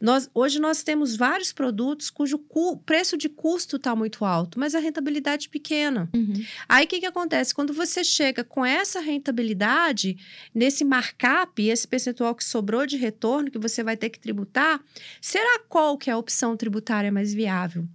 Nós, 0.00 0.28
hoje 0.34 0.58
nós 0.58 0.82
temos 0.82 1.14
vários 1.14 1.52
produtos 1.52 2.10
cujo 2.10 2.36
cu, 2.36 2.78
preço 2.78 3.16
de 3.16 3.28
custo 3.28 3.76
está 3.76 3.94
muito 3.94 4.24
alto, 4.24 4.58
mas 4.58 4.74
a 4.74 4.80
rentabilidade 4.80 5.46
é 5.46 5.50
pequena. 5.52 6.10
Uhum. 6.12 6.44
Aí 6.68 6.86
o 6.86 6.88
que, 6.88 6.98
que 6.98 7.06
acontece? 7.06 7.54
Quando 7.54 7.72
você 7.72 8.02
chega 8.02 8.42
com 8.42 8.66
essa 8.66 8.98
rentabilidade, 8.98 10.16
nesse 10.52 10.84
markup, 10.84 11.62
esse 11.62 11.86
percentual 11.86 12.34
que 12.34 12.42
sobrou 12.42 12.84
de 12.84 12.96
retorno 12.96 13.52
que 13.52 13.58
você 13.58 13.84
vai 13.84 13.96
ter 13.96 14.10
que 14.10 14.18
tributar, 14.18 14.82
será 15.20 15.60
qual 15.68 15.96
que 15.96 16.10
é 16.10 16.12
a 16.12 16.18
opção 16.18 16.56
tributária 16.56 17.12
mais 17.12 17.32
viável? 17.32 17.86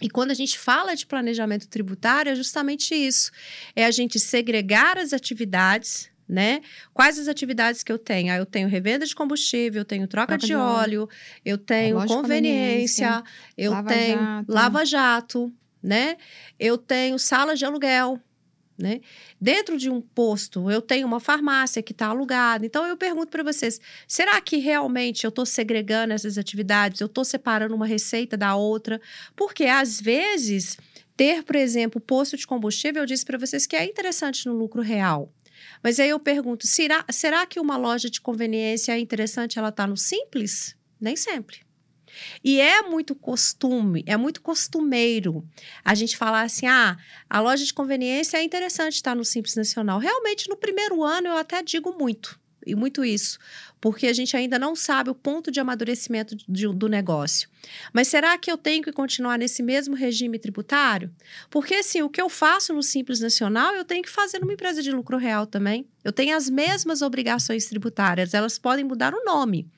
E 0.00 0.08
quando 0.08 0.30
a 0.30 0.34
gente 0.34 0.58
fala 0.58 0.96
de 0.96 1.04
planejamento 1.04 1.68
tributário, 1.68 2.32
é 2.32 2.34
justamente 2.34 2.94
isso: 2.94 3.30
é 3.76 3.84
a 3.84 3.90
gente 3.90 4.18
segregar 4.18 4.96
as 4.96 5.12
atividades 5.12 6.10
né? 6.32 6.62
Quais 6.94 7.18
as 7.18 7.28
atividades 7.28 7.82
que 7.82 7.92
eu 7.92 7.98
tenho? 7.98 8.32
Ah, 8.32 8.36
eu 8.38 8.46
tenho 8.46 8.66
revenda 8.66 9.04
de 9.04 9.14
combustível, 9.14 9.82
eu 9.82 9.84
tenho 9.84 10.06
troca, 10.06 10.28
troca 10.28 10.46
de, 10.46 10.54
óleo, 10.54 11.02
óleo, 11.02 11.08
eu 11.44 11.58
tenho 11.58 12.00
é, 12.00 12.06
conveniência, 12.06 13.22
eu 13.54 13.72
lava 13.72 13.88
tenho 13.88 14.18
jato. 14.18 14.52
lava-jato, 14.52 15.52
né? 15.82 16.16
Eu 16.58 16.78
tenho 16.78 17.18
sala 17.18 17.54
de 17.54 17.66
aluguel, 17.66 18.18
né? 18.78 19.02
Dentro 19.38 19.76
de 19.76 19.90
um 19.90 20.00
posto, 20.00 20.70
eu 20.70 20.80
tenho 20.80 21.06
uma 21.06 21.20
farmácia 21.20 21.82
que 21.82 21.92
está 21.92 22.06
alugada. 22.06 22.64
Então, 22.64 22.86
eu 22.86 22.96
pergunto 22.96 23.30
para 23.30 23.42
vocês: 23.42 23.78
será 24.08 24.40
que 24.40 24.56
realmente 24.56 25.24
eu 25.24 25.28
estou 25.28 25.44
segregando 25.44 26.14
essas 26.14 26.38
atividades? 26.38 27.02
Eu 27.02 27.08
estou 27.08 27.26
separando 27.26 27.74
uma 27.74 27.86
receita 27.86 28.38
da 28.38 28.56
outra? 28.56 28.98
Porque, 29.36 29.64
às 29.64 30.00
vezes, 30.00 30.78
ter, 31.14 31.42
por 31.42 31.56
exemplo, 31.56 32.00
posto 32.00 32.38
de 32.38 32.46
combustível, 32.46 33.02
eu 33.02 33.06
disse 33.06 33.26
para 33.26 33.36
vocês 33.36 33.66
que 33.66 33.76
é 33.76 33.84
interessante 33.84 34.46
no 34.46 34.54
lucro 34.54 34.80
real. 34.80 35.30
Mas 35.82 35.98
aí 35.98 36.10
eu 36.10 36.20
pergunto: 36.20 36.66
será, 36.66 37.04
será 37.10 37.44
que 37.46 37.60
uma 37.60 37.76
loja 37.76 38.08
de 38.08 38.20
conveniência 38.20 38.92
é 38.92 38.98
interessante 38.98 39.58
ela 39.58 39.68
estar 39.68 39.84
tá 39.84 39.88
no 39.88 39.96
simples? 39.96 40.76
Nem 41.00 41.16
sempre. 41.16 41.60
E 42.44 42.60
é 42.60 42.82
muito 42.82 43.14
costume, 43.14 44.04
é 44.06 44.16
muito 44.16 44.42
costumeiro 44.42 45.48
a 45.84 45.94
gente 45.94 46.16
falar 46.16 46.42
assim: 46.42 46.66
ah, 46.66 46.96
a 47.28 47.40
loja 47.40 47.64
de 47.64 47.72
conveniência 47.72 48.36
é 48.36 48.42
interessante 48.42 48.94
estar 48.94 49.16
no 49.16 49.24
Simples 49.24 49.56
Nacional. 49.56 49.98
Realmente, 49.98 50.48
no 50.48 50.56
primeiro 50.56 51.02
ano, 51.02 51.28
eu 51.28 51.36
até 51.36 51.62
digo 51.62 51.96
muito 51.98 52.41
e 52.66 52.74
muito 52.74 53.04
isso, 53.04 53.38
porque 53.80 54.06
a 54.06 54.12
gente 54.12 54.36
ainda 54.36 54.58
não 54.58 54.76
sabe 54.76 55.10
o 55.10 55.14
ponto 55.14 55.50
de 55.50 55.60
amadurecimento 55.60 56.36
de, 56.48 56.68
do 56.68 56.88
negócio. 56.88 57.48
Mas 57.92 58.08
será 58.08 58.36
que 58.38 58.50
eu 58.50 58.56
tenho 58.56 58.82
que 58.82 58.92
continuar 58.92 59.38
nesse 59.38 59.62
mesmo 59.62 59.94
regime 59.94 60.38
tributário? 60.38 61.10
Porque 61.50 61.74
assim, 61.74 62.02
o 62.02 62.08
que 62.08 62.20
eu 62.20 62.28
faço 62.28 62.72
no 62.72 62.82
Simples 62.82 63.20
Nacional, 63.20 63.74
eu 63.74 63.84
tenho 63.84 64.02
que 64.02 64.10
fazer 64.10 64.38
numa 64.38 64.52
empresa 64.52 64.82
de 64.82 64.92
lucro 64.92 65.16
real 65.16 65.46
também. 65.46 65.86
Eu 66.04 66.12
tenho 66.12 66.36
as 66.36 66.48
mesmas 66.48 67.02
obrigações 67.02 67.66
tributárias, 67.66 68.34
elas 68.34 68.58
podem 68.58 68.84
mudar 68.84 69.14
o 69.14 69.24
nome. 69.24 69.68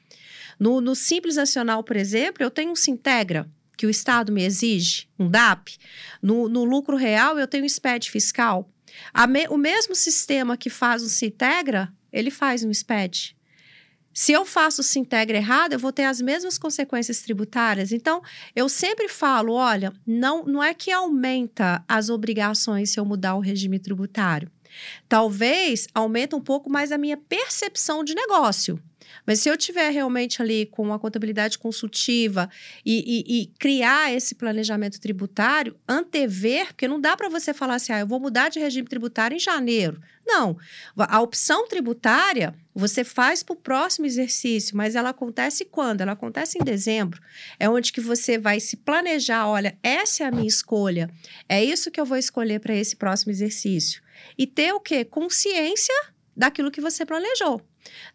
No, 0.58 0.80
no 0.80 0.94
Simples 0.94 1.36
Nacional, 1.36 1.82
por 1.82 1.96
exemplo, 1.96 2.42
eu 2.42 2.50
tenho 2.50 2.72
um 2.72 2.76
Sintegra, 2.76 3.48
que 3.76 3.86
o 3.86 3.90
Estado 3.90 4.32
me 4.32 4.44
exige, 4.44 5.08
um 5.18 5.28
DAP, 5.28 5.76
no, 6.22 6.48
no 6.48 6.64
lucro 6.64 6.96
real 6.96 7.38
eu 7.38 7.46
tenho 7.46 7.64
um 7.64 7.68
SPED 7.68 8.10
fiscal. 8.10 8.70
Me, 9.28 9.46
o 9.48 9.56
mesmo 9.56 9.94
sistema 9.94 10.56
que 10.56 10.70
faz 10.70 11.02
o 11.02 11.08
se 11.08 11.26
integra, 11.26 11.92
ele 12.14 12.30
faz 12.30 12.64
um 12.64 12.72
SPED. 12.72 13.36
Se 14.14 14.30
eu 14.30 14.46
faço 14.46 14.80
o 14.80 14.98
integra 14.98 15.36
errado, 15.36 15.72
eu 15.72 15.78
vou 15.78 15.92
ter 15.92 16.04
as 16.04 16.20
mesmas 16.20 16.56
consequências 16.56 17.20
tributárias. 17.20 17.90
Então, 17.90 18.22
eu 18.54 18.68
sempre 18.68 19.08
falo, 19.08 19.54
olha, 19.54 19.92
não, 20.06 20.44
não 20.44 20.62
é 20.62 20.72
que 20.72 20.92
aumenta 20.92 21.84
as 21.88 22.08
obrigações 22.08 22.90
se 22.90 23.00
eu 23.00 23.04
mudar 23.04 23.34
o 23.34 23.40
regime 23.40 23.80
tributário. 23.80 24.48
Talvez 25.08 25.86
aumente 25.94 26.34
um 26.34 26.40
pouco 26.40 26.70
mais 26.70 26.92
a 26.92 26.98
minha 26.98 27.16
percepção 27.16 28.02
de 28.04 28.14
negócio. 28.14 28.80
Mas 29.26 29.40
se 29.40 29.48
eu 29.48 29.56
tiver 29.56 29.90
realmente 29.90 30.42
ali 30.42 30.66
com 30.66 30.92
a 30.92 30.98
contabilidade 30.98 31.58
consultiva 31.58 32.48
e, 32.84 33.24
e, 33.26 33.42
e 33.42 33.46
criar 33.58 34.12
esse 34.12 34.34
planejamento 34.34 35.00
tributário, 35.00 35.76
antever, 35.88 36.68
porque 36.68 36.88
não 36.88 37.00
dá 37.00 37.16
para 37.16 37.28
você 37.28 37.54
falar 37.54 37.76
assim, 37.76 37.92
ah, 37.92 38.00
eu 38.00 38.06
vou 38.06 38.20
mudar 38.20 38.48
de 38.48 38.58
regime 38.58 38.88
tributário 38.88 39.36
em 39.36 39.40
janeiro. 39.40 40.00
Não. 40.26 40.56
A 40.96 41.20
opção 41.20 41.68
tributária 41.68 42.54
você 42.74 43.04
faz 43.04 43.42
para 43.42 43.52
o 43.52 43.56
próximo 43.56 44.06
exercício, 44.06 44.76
mas 44.76 44.94
ela 44.94 45.10
acontece 45.10 45.64
quando? 45.64 46.00
Ela 46.00 46.12
acontece 46.12 46.58
em 46.58 46.64
dezembro. 46.64 47.20
É 47.58 47.68
onde 47.68 47.92
que 47.92 48.00
você 48.00 48.38
vai 48.38 48.58
se 48.58 48.76
planejar, 48.76 49.46
olha, 49.46 49.76
essa 49.82 50.24
é 50.24 50.26
a 50.26 50.30
minha 50.30 50.48
escolha. 50.48 51.10
É 51.48 51.62
isso 51.62 51.90
que 51.90 52.00
eu 52.00 52.06
vou 52.06 52.16
escolher 52.16 52.60
para 52.60 52.74
esse 52.74 52.96
próximo 52.96 53.32
exercício. 53.32 54.02
E 54.36 54.46
ter 54.46 54.72
o 54.72 54.80
quê? 54.80 55.04
Consciência 55.04 55.94
daquilo 56.36 56.70
que 56.70 56.80
você 56.80 57.04
planejou. 57.06 57.60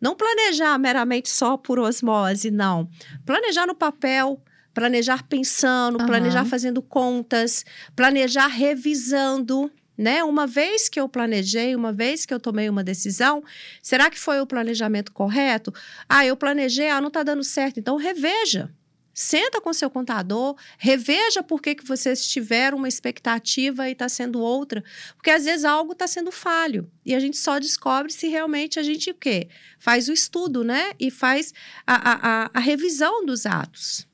Não 0.02 0.16
planejar 0.16 0.78
meramente 0.78 1.30
só 1.30 1.58
por 1.58 1.80
osmose, 1.80 2.52
não. 2.52 2.90
Planejar 3.26 3.66
no 3.66 3.76
papel, 3.76 4.42
planejar 4.74 5.24
pensando, 5.28 6.00
uhum. 6.00 6.06
planejar 6.06 6.46
fazendo 6.46 6.82
contas, 6.82 7.66
planejar 7.96 8.48
revisando. 8.48 9.72
Né? 9.98 10.24
Uma 10.24 10.48
vez 10.48 10.88
que 10.88 11.00
eu 11.00 11.10
planejei, 11.10 11.76
uma 11.76 11.92
vez 11.92 12.26
que 12.26 12.34
eu 12.34 12.40
tomei 12.40 12.70
uma 12.70 12.84
decisão, 12.84 13.44
será 13.84 14.10
que 14.10 14.18
foi 14.18 14.40
o 14.40 14.48
planejamento 14.48 15.12
correto? 15.12 15.74
Ah, 16.08 16.26
eu 16.26 16.38
planejei, 16.38 16.90
ah, 16.90 17.02
não 17.02 17.10
está 17.10 17.22
dando 17.22 17.44
certo, 17.44 17.82
então 17.82 17.98
reveja. 17.98 18.74
Senta 19.22 19.60
com 19.60 19.74
seu 19.74 19.90
contador, 19.90 20.56
reveja 20.78 21.44
por 21.44 21.62
que, 21.62 21.76
que 21.76 21.86
vocês 21.86 22.26
tiveram 22.26 22.78
uma 22.78 22.88
expectativa 22.88 23.90
e 23.90 23.92
está 23.92 24.08
sendo 24.08 24.40
outra. 24.40 24.82
Porque 25.18 25.30
às 25.30 25.44
vezes 25.44 25.66
algo 25.66 25.92
está 25.92 26.08
sendo 26.08 26.32
falho. 26.32 26.90
E 27.06 27.14
a 27.14 27.20
gente 27.20 27.36
só 27.36 27.60
descobre 27.60 28.14
se 28.14 28.30
realmente 28.30 28.80
a 28.80 28.82
gente 28.82 29.12
o 29.12 29.14
quê? 29.14 29.50
Faz 29.78 30.08
o 30.08 30.14
estudo, 30.14 30.64
né? 30.64 30.94
E 30.98 31.12
faz 31.12 31.54
a, 31.86 32.46
a, 32.46 32.52
a 32.54 32.60
revisão 32.62 33.26
dos 33.26 33.46
atos. 33.46 34.08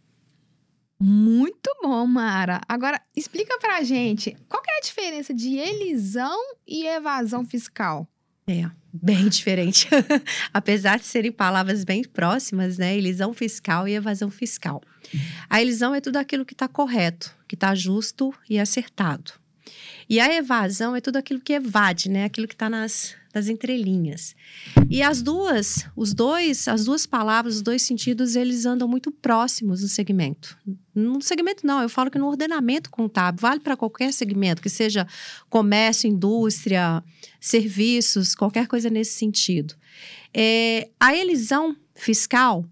Muito 0.99 1.69
bom, 1.83 2.07
Mara. 2.07 2.59
Agora, 2.67 2.99
explica 3.15 3.59
pra 3.59 3.83
gente, 3.83 4.35
qual 4.49 4.63
é 4.67 4.79
a 4.79 4.81
diferença 4.81 5.35
de 5.35 5.55
elisão 5.55 6.35
e 6.67 6.87
evasão 6.87 7.45
fiscal? 7.45 8.07
É, 8.47 8.67
bem 8.91 9.27
diferente. 9.29 9.87
Apesar 10.51 10.97
de 10.97 11.05
serem 11.05 11.31
palavras 11.31 11.83
bem 11.83 12.03
próximas, 12.03 12.79
né? 12.79 12.97
Elisão 12.97 13.35
fiscal 13.35 13.87
e 13.87 13.93
evasão 13.93 14.31
fiscal. 14.31 14.81
A 15.49 15.61
elisão 15.61 15.93
é 15.93 16.01
tudo 16.01 16.17
aquilo 16.17 16.45
que 16.45 16.53
está 16.53 16.67
correto, 16.67 17.33
que 17.47 17.55
está 17.55 17.73
justo 17.73 18.33
e 18.49 18.59
acertado. 18.59 19.33
E 20.07 20.19
a 20.19 20.31
evasão 20.33 20.95
é 20.95 21.01
tudo 21.01 21.17
aquilo 21.17 21.39
que 21.39 21.53
evade, 21.53 22.09
né? 22.09 22.25
Aquilo 22.25 22.47
que 22.47 22.53
está 22.53 22.69
nas, 22.69 23.15
nas 23.33 23.47
entrelinhas. 23.47 24.35
E 24.89 25.01
as 25.01 25.21
duas, 25.21 25.87
os 25.95 26.13
dois, 26.13 26.67
as 26.67 26.85
duas 26.85 27.05
palavras, 27.05 27.55
os 27.55 27.61
dois 27.61 27.81
sentidos, 27.81 28.35
eles 28.35 28.65
andam 28.65 28.87
muito 28.87 29.11
próximos 29.11 29.81
no 29.81 29.87
segmento. 29.87 30.57
No 30.93 31.21
segmento 31.21 31.65
não, 31.65 31.81
eu 31.81 31.89
falo 31.89 32.11
que 32.11 32.19
no 32.19 32.27
ordenamento 32.27 32.89
contábil, 32.91 33.41
vale 33.41 33.59
para 33.59 33.75
qualquer 33.75 34.13
segmento, 34.13 34.61
que 34.61 34.69
seja 34.69 35.07
comércio, 35.49 36.07
indústria, 36.07 37.03
serviços, 37.39 38.35
qualquer 38.35 38.67
coisa 38.67 38.89
nesse 38.89 39.13
sentido. 39.13 39.75
É, 40.31 40.89
a 40.99 41.15
elisão 41.15 41.75
fiscal 41.95 42.65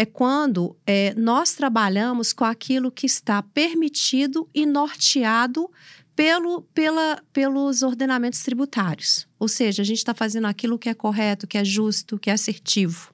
é 0.00 0.06
quando 0.06 0.74
é, 0.86 1.12
nós 1.14 1.52
trabalhamos 1.52 2.32
com 2.32 2.42
aquilo 2.42 2.90
que 2.90 3.04
está 3.04 3.42
permitido 3.42 4.48
e 4.54 4.64
norteado 4.64 5.70
pelo, 6.16 6.62
pela, 6.72 7.22
pelos 7.34 7.82
ordenamentos 7.82 8.40
tributários. 8.40 9.28
Ou 9.38 9.46
seja, 9.46 9.82
a 9.82 9.84
gente 9.84 9.98
está 9.98 10.14
fazendo 10.14 10.46
aquilo 10.46 10.78
que 10.78 10.88
é 10.88 10.94
correto, 10.94 11.46
que 11.46 11.58
é 11.58 11.64
justo, 11.66 12.18
que 12.18 12.30
é 12.30 12.32
assertivo. 12.32 13.12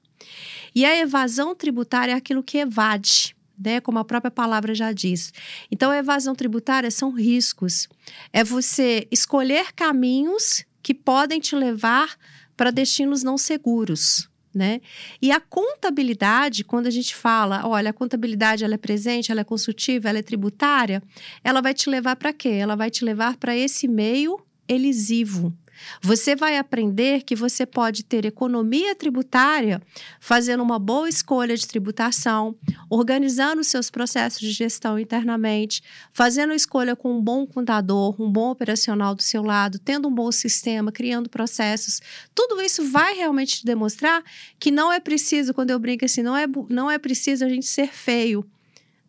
E 0.72 0.84
a 0.84 0.96
evasão 0.96 1.56
tributária 1.56 2.12
é 2.12 2.14
aquilo 2.14 2.40
que 2.40 2.58
evade. 2.58 3.34
Né, 3.58 3.80
como 3.80 3.98
a 3.98 4.04
própria 4.04 4.30
palavra 4.30 4.74
já 4.74 4.92
diz. 4.92 5.32
Então, 5.72 5.90
a 5.90 5.96
evasão 5.96 6.34
tributária 6.34 6.90
são 6.90 7.10
riscos. 7.10 7.88
É 8.30 8.44
você 8.44 9.08
escolher 9.10 9.72
caminhos 9.72 10.62
que 10.82 10.92
podem 10.92 11.40
te 11.40 11.56
levar 11.56 12.16
para 12.54 12.70
destinos 12.70 13.22
não 13.22 13.38
seguros 13.38 14.28
né? 14.56 14.80
E 15.20 15.30
a 15.30 15.38
contabilidade, 15.38 16.64
quando 16.64 16.86
a 16.86 16.90
gente 16.90 17.14
fala, 17.14 17.66
olha, 17.66 17.90
a 17.90 17.92
contabilidade 17.92 18.64
ela 18.64 18.74
é 18.74 18.78
presente, 18.78 19.30
ela 19.30 19.42
é 19.42 19.44
consultiva, 19.44 20.08
ela 20.08 20.18
é 20.18 20.22
tributária, 20.22 21.02
ela 21.44 21.60
vai 21.60 21.74
te 21.74 21.90
levar 21.90 22.16
para 22.16 22.32
quê? 22.32 22.48
Ela 22.48 22.74
vai 22.74 22.90
te 22.90 23.04
levar 23.04 23.36
para 23.36 23.54
esse 23.54 23.86
meio 23.86 24.40
elisivo, 24.66 25.52
você 26.00 26.34
vai 26.34 26.58
aprender 26.58 27.22
que 27.22 27.34
você 27.34 27.66
pode 27.66 28.04
ter 28.04 28.24
economia 28.24 28.94
tributária 28.94 29.80
fazendo 30.20 30.62
uma 30.62 30.78
boa 30.78 31.08
escolha 31.08 31.56
de 31.56 31.66
tributação, 31.66 32.56
organizando 32.88 33.62
seus 33.64 33.90
processos 33.90 34.40
de 34.40 34.50
gestão 34.50 34.98
internamente, 34.98 35.82
fazendo 36.12 36.52
escolha 36.52 36.94
com 36.96 37.16
um 37.16 37.20
bom 37.20 37.46
contador, 37.46 38.20
um 38.20 38.30
bom 38.30 38.50
operacional 38.50 39.14
do 39.14 39.22
seu 39.22 39.42
lado, 39.42 39.78
tendo 39.78 40.08
um 40.08 40.14
bom 40.14 40.30
sistema, 40.32 40.92
criando 40.92 41.28
processos. 41.30 42.00
Tudo 42.34 42.60
isso 42.60 42.88
vai 42.90 43.14
realmente 43.14 43.58
te 43.58 43.66
demonstrar 43.66 44.22
que 44.58 44.70
não 44.70 44.92
é 44.92 45.00
preciso, 45.00 45.54
quando 45.54 45.70
eu 45.70 45.78
brinco 45.78 46.04
assim, 46.04 46.22
não 46.22 46.36
é, 46.36 46.46
não 46.68 46.90
é 46.90 46.98
preciso 46.98 47.44
a 47.44 47.48
gente 47.48 47.66
ser 47.66 47.88
feio 47.88 48.44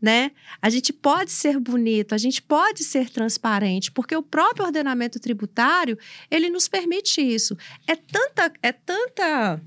né? 0.02 0.32
A 0.62 0.70
gente 0.70 0.94
pode 0.94 1.32
ser 1.32 1.60
bonito, 1.60 2.14
a 2.14 2.18
gente 2.18 2.42
pode 2.42 2.84
ser 2.84 3.10
transparente, 3.10 3.92
porque 3.92 4.16
o 4.16 4.24
próprio 4.24 4.66
ordenamento 4.66 5.20
tributário, 5.20 5.98
ele 6.30 6.50
nos 6.50 6.68
permite 6.68 7.22
isso. 7.22 7.58
É 7.88 7.96
tanta 7.96 8.52
é 8.62 8.72
tanta 8.72 9.62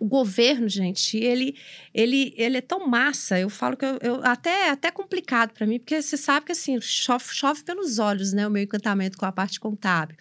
o 0.00 0.06
governo, 0.06 0.68
gente, 0.68 1.16
ele, 1.16 1.56
ele, 1.94 2.34
ele 2.36 2.58
é 2.58 2.60
tão 2.60 2.86
massa. 2.86 3.38
Eu 3.38 3.48
falo 3.48 3.76
que 3.76 3.84
eu, 3.84 3.98
eu 4.02 4.20
até 4.24 4.70
até 4.70 4.90
complicado 4.90 5.52
para 5.52 5.66
mim, 5.66 5.78
porque 5.78 6.02
você 6.02 6.16
sabe 6.16 6.46
que 6.46 6.52
assim 6.52 6.80
chove, 6.80 7.26
chove 7.32 7.62
pelos 7.62 7.98
olhos, 7.98 8.32
né? 8.32 8.46
O 8.46 8.50
meu 8.50 8.62
encantamento 8.62 9.16
com 9.16 9.24
a 9.24 9.32
parte 9.32 9.58
contábil. 9.58 10.16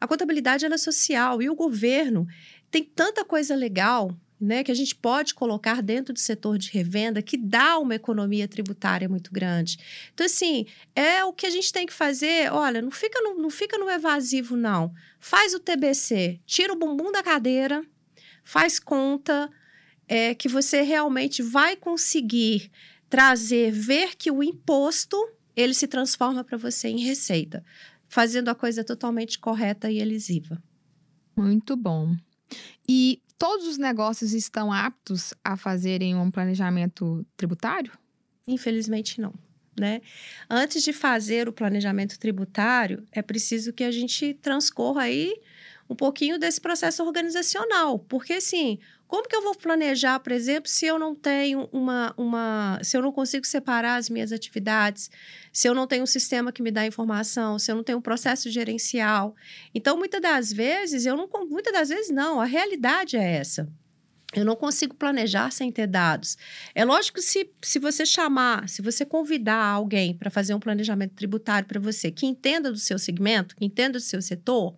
A 0.00 0.06
contabilidade 0.06 0.64
ela 0.64 0.74
é 0.74 0.78
social 0.78 1.42
e 1.42 1.50
o 1.50 1.54
governo 1.54 2.26
tem 2.70 2.82
tanta 2.82 3.24
coisa 3.24 3.54
legal 3.54 4.16
né, 4.40 4.64
que 4.64 4.72
a 4.72 4.74
gente 4.74 4.94
pode 4.94 5.34
colocar 5.34 5.82
dentro 5.82 6.14
do 6.14 6.18
setor 6.18 6.56
de 6.56 6.70
revenda 6.70 7.20
que 7.20 7.36
dá 7.36 7.78
uma 7.78 7.94
economia 7.94 8.48
tributária 8.48 9.08
muito 9.08 9.30
grande. 9.30 9.78
Então, 10.14 10.24
assim, 10.24 10.66
é 10.96 11.22
o 11.24 11.32
que 11.32 11.44
a 11.44 11.50
gente 11.50 11.70
tem 11.70 11.86
que 11.86 11.92
fazer. 11.92 12.50
Olha, 12.50 12.80
não 12.80 12.90
fica 12.90 13.20
no, 13.20 13.34
não 13.34 13.50
fica 13.50 13.76
no 13.76 13.90
evasivo, 13.90 14.56
não. 14.56 14.94
Faz 15.18 15.52
o 15.52 15.60
TBC, 15.60 16.40
tira 16.46 16.72
o 16.72 16.76
bumbum 16.76 17.12
da 17.12 17.22
cadeira, 17.22 17.84
faz 18.42 18.78
conta 18.78 19.50
é, 20.08 20.34
que 20.34 20.48
você 20.48 20.80
realmente 20.80 21.42
vai 21.42 21.76
conseguir 21.76 22.70
trazer, 23.10 23.70
ver 23.70 24.16
que 24.16 24.30
o 24.30 24.42
imposto 24.42 25.16
ele 25.54 25.74
se 25.74 25.86
transforma 25.86 26.42
para 26.42 26.56
você 26.56 26.88
em 26.88 27.00
receita, 27.00 27.62
fazendo 28.08 28.48
a 28.48 28.54
coisa 28.54 28.82
totalmente 28.82 29.38
correta 29.38 29.90
e 29.90 29.98
elisiva. 29.98 30.62
Muito 31.36 31.76
bom. 31.76 32.16
E 32.92 33.22
todos 33.38 33.68
os 33.68 33.78
negócios 33.78 34.32
estão 34.32 34.72
aptos 34.72 35.32
a 35.44 35.56
fazerem 35.56 36.16
um 36.16 36.28
planejamento 36.28 37.24
tributário? 37.36 37.92
Infelizmente, 38.48 39.20
não. 39.20 39.32
Né? 39.78 40.00
Antes 40.50 40.82
de 40.82 40.92
fazer 40.92 41.48
o 41.48 41.52
planejamento 41.52 42.18
tributário, 42.18 43.06
é 43.12 43.22
preciso 43.22 43.72
que 43.72 43.84
a 43.84 43.92
gente 43.92 44.34
transcorra 44.34 45.02
aí 45.02 45.32
um 45.90 45.96
pouquinho 45.96 46.38
desse 46.38 46.60
processo 46.60 47.02
organizacional, 47.02 47.98
porque 47.98 48.34
assim, 48.34 48.78
como 49.08 49.26
que 49.26 49.34
eu 49.34 49.42
vou 49.42 49.56
planejar, 49.56 50.20
por 50.20 50.30
exemplo, 50.30 50.70
se 50.70 50.86
eu 50.86 50.96
não 51.00 51.16
tenho 51.16 51.68
uma, 51.72 52.14
uma. 52.16 52.78
se 52.80 52.96
eu 52.96 53.02
não 53.02 53.10
consigo 53.10 53.44
separar 53.44 53.96
as 53.96 54.08
minhas 54.08 54.30
atividades, 54.30 55.10
se 55.52 55.68
eu 55.68 55.74
não 55.74 55.88
tenho 55.88 56.04
um 56.04 56.06
sistema 56.06 56.52
que 56.52 56.62
me 56.62 56.70
dá 56.70 56.86
informação, 56.86 57.58
se 57.58 57.72
eu 57.72 57.74
não 57.74 57.82
tenho 57.82 57.98
um 57.98 58.00
processo 58.00 58.48
gerencial. 58.48 59.34
Então, 59.74 59.98
muitas 59.98 60.22
das 60.22 60.52
vezes, 60.52 61.06
eu 61.06 61.16
não. 61.16 61.28
Muitas 61.48 61.72
das 61.72 61.88
vezes, 61.88 62.08
não, 62.08 62.40
a 62.40 62.44
realidade 62.44 63.16
é 63.16 63.32
essa. 63.32 63.68
Eu 64.32 64.44
não 64.44 64.54
consigo 64.54 64.94
planejar 64.94 65.50
sem 65.50 65.72
ter 65.72 65.88
dados. 65.88 66.38
É 66.72 66.84
lógico 66.84 67.16
que 67.16 67.24
se, 67.24 67.50
se 67.60 67.80
você 67.80 68.06
chamar, 68.06 68.68
se 68.68 68.80
você 68.80 69.04
convidar 69.04 69.64
alguém 69.64 70.14
para 70.14 70.30
fazer 70.30 70.54
um 70.54 70.60
planejamento 70.60 71.14
tributário 71.14 71.66
para 71.66 71.80
você, 71.80 72.12
que 72.12 72.26
entenda 72.26 72.70
do 72.70 72.78
seu 72.78 72.96
segmento, 72.96 73.56
que 73.56 73.64
entenda 73.64 73.98
do 73.98 74.00
seu 74.00 74.22
setor, 74.22 74.76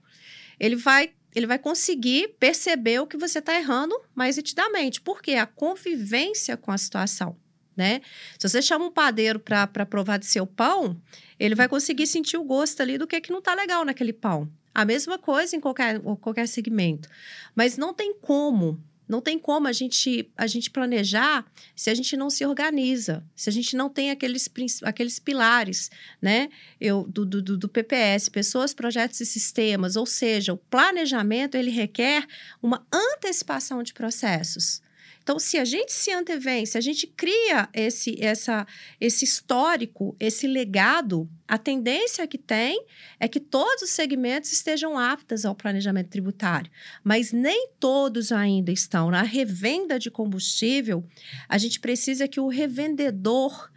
ele 0.62 0.76
vai 0.76 1.12
ele 1.34 1.46
vai 1.46 1.58
conseguir 1.58 2.36
perceber 2.38 3.00
o 3.00 3.06
que 3.06 3.16
você 3.16 3.38
está 3.38 3.54
errando 3.54 3.98
mais 4.14 4.36
nitidamente, 4.36 5.00
porque 5.00 5.32
a 5.32 5.46
convivência 5.46 6.58
com 6.58 6.70
a 6.70 6.76
situação. 6.76 7.34
né? 7.74 8.02
Se 8.38 8.46
você 8.46 8.60
chama 8.60 8.84
um 8.84 8.92
padeiro 8.92 9.40
para 9.40 9.86
provar 9.86 10.18
de 10.18 10.26
seu 10.26 10.46
pão, 10.46 11.00
ele 11.40 11.54
vai 11.54 11.66
conseguir 11.68 12.06
sentir 12.06 12.36
o 12.36 12.44
gosto 12.44 12.82
ali 12.82 12.98
do 12.98 13.06
que, 13.06 13.18
que 13.18 13.30
não 13.30 13.38
está 13.38 13.54
legal 13.54 13.82
naquele 13.82 14.12
pão. 14.12 14.46
A 14.74 14.84
mesma 14.84 15.18
coisa 15.18 15.56
em 15.56 15.60
qualquer, 15.60 15.98
qualquer 16.20 16.46
segmento. 16.46 17.08
Mas 17.54 17.78
não 17.78 17.94
tem 17.94 18.14
como 18.20 18.78
não 19.08 19.20
tem 19.20 19.38
como 19.38 19.68
a 19.68 19.72
gente, 19.72 20.30
a 20.36 20.46
gente 20.46 20.70
planejar 20.70 21.44
se 21.74 21.90
a 21.90 21.94
gente 21.94 22.16
não 22.16 22.30
se 22.30 22.44
organiza, 22.44 23.24
se 23.34 23.48
a 23.48 23.52
gente 23.52 23.76
não 23.76 23.88
tem 23.88 24.10
aqueles, 24.10 24.48
aqueles 24.82 25.18
pilares 25.18 25.90
né? 26.20 26.48
Eu, 26.80 27.04
do, 27.08 27.24
do, 27.24 27.56
do 27.56 27.68
PPS, 27.68 28.28
pessoas, 28.28 28.74
projetos 28.74 29.20
e 29.20 29.26
sistemas. 29.26 29.96
Ou 29.96 30.06
seja, 30.06 30.52
o 30.52 30.56
planejamento 30.56 31.56
ele 31.56 31.70
requer 31.70 32.26
uma 32.62 32.86
antecipação 32.92 33.82
de 33.82 33.92
processos. 33.92 34.82
Então, 35.22 35.38
se 35.38 35.56
a 35.56 35.64
gente 35.64 35.92
se 35.92 36.10
antevém, 36.10 36.66
se 36.66 36.76
a 36.76 36.80
gente 36.80 37.06
cria 37.06 37.68
esse, 37.72 38.16
essa, 38.20 38.66
esse 39.00 39.24
histórico, 39.24 40.16
esse 40.18 40.46
legado, 40.46 41.30
a 41.46 41.56
tendência 41.56 42.26
que 42.26 42.38
tem 42.38 42.84
é 43.20 43.28
que 43.28 43.38
todos 43.38 43.82
os 43.82 43.90
segmentos 43.90 44.52
estejam 44.52 44.98
aptos 44.98 45.44
ao 45.44 45.54
planejamento 45.54 46.08
tributário, 46.08 46.70
mas 47.04 47.32
nem 47.32 47.68
todos 47.78 48.32
ainda 48.32 48.72
estão. 48.72 49.10
Na 49.10 49.22
revenda 49.22 49.98
de 49.98 50.10
combustível, 50.10 51.04
a 51.48 51.56
gente 51.56 51.78
precisa 51.78 52.26
que 52.26 52.40
o 52.40 52.48
revendedor 52.48 53.70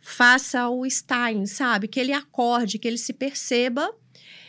faça 0.00 0.68
o 0.68 0.84
styling, 0.84 1.46
sabe? 1.46 1.88
Que 1.88 1.98
ele 1.98 2.12
acorde, 2.12 2.78
que 2.78 2.86
ele 2.86 2.98
se 2.98 3.14
perceba 3.14 3.90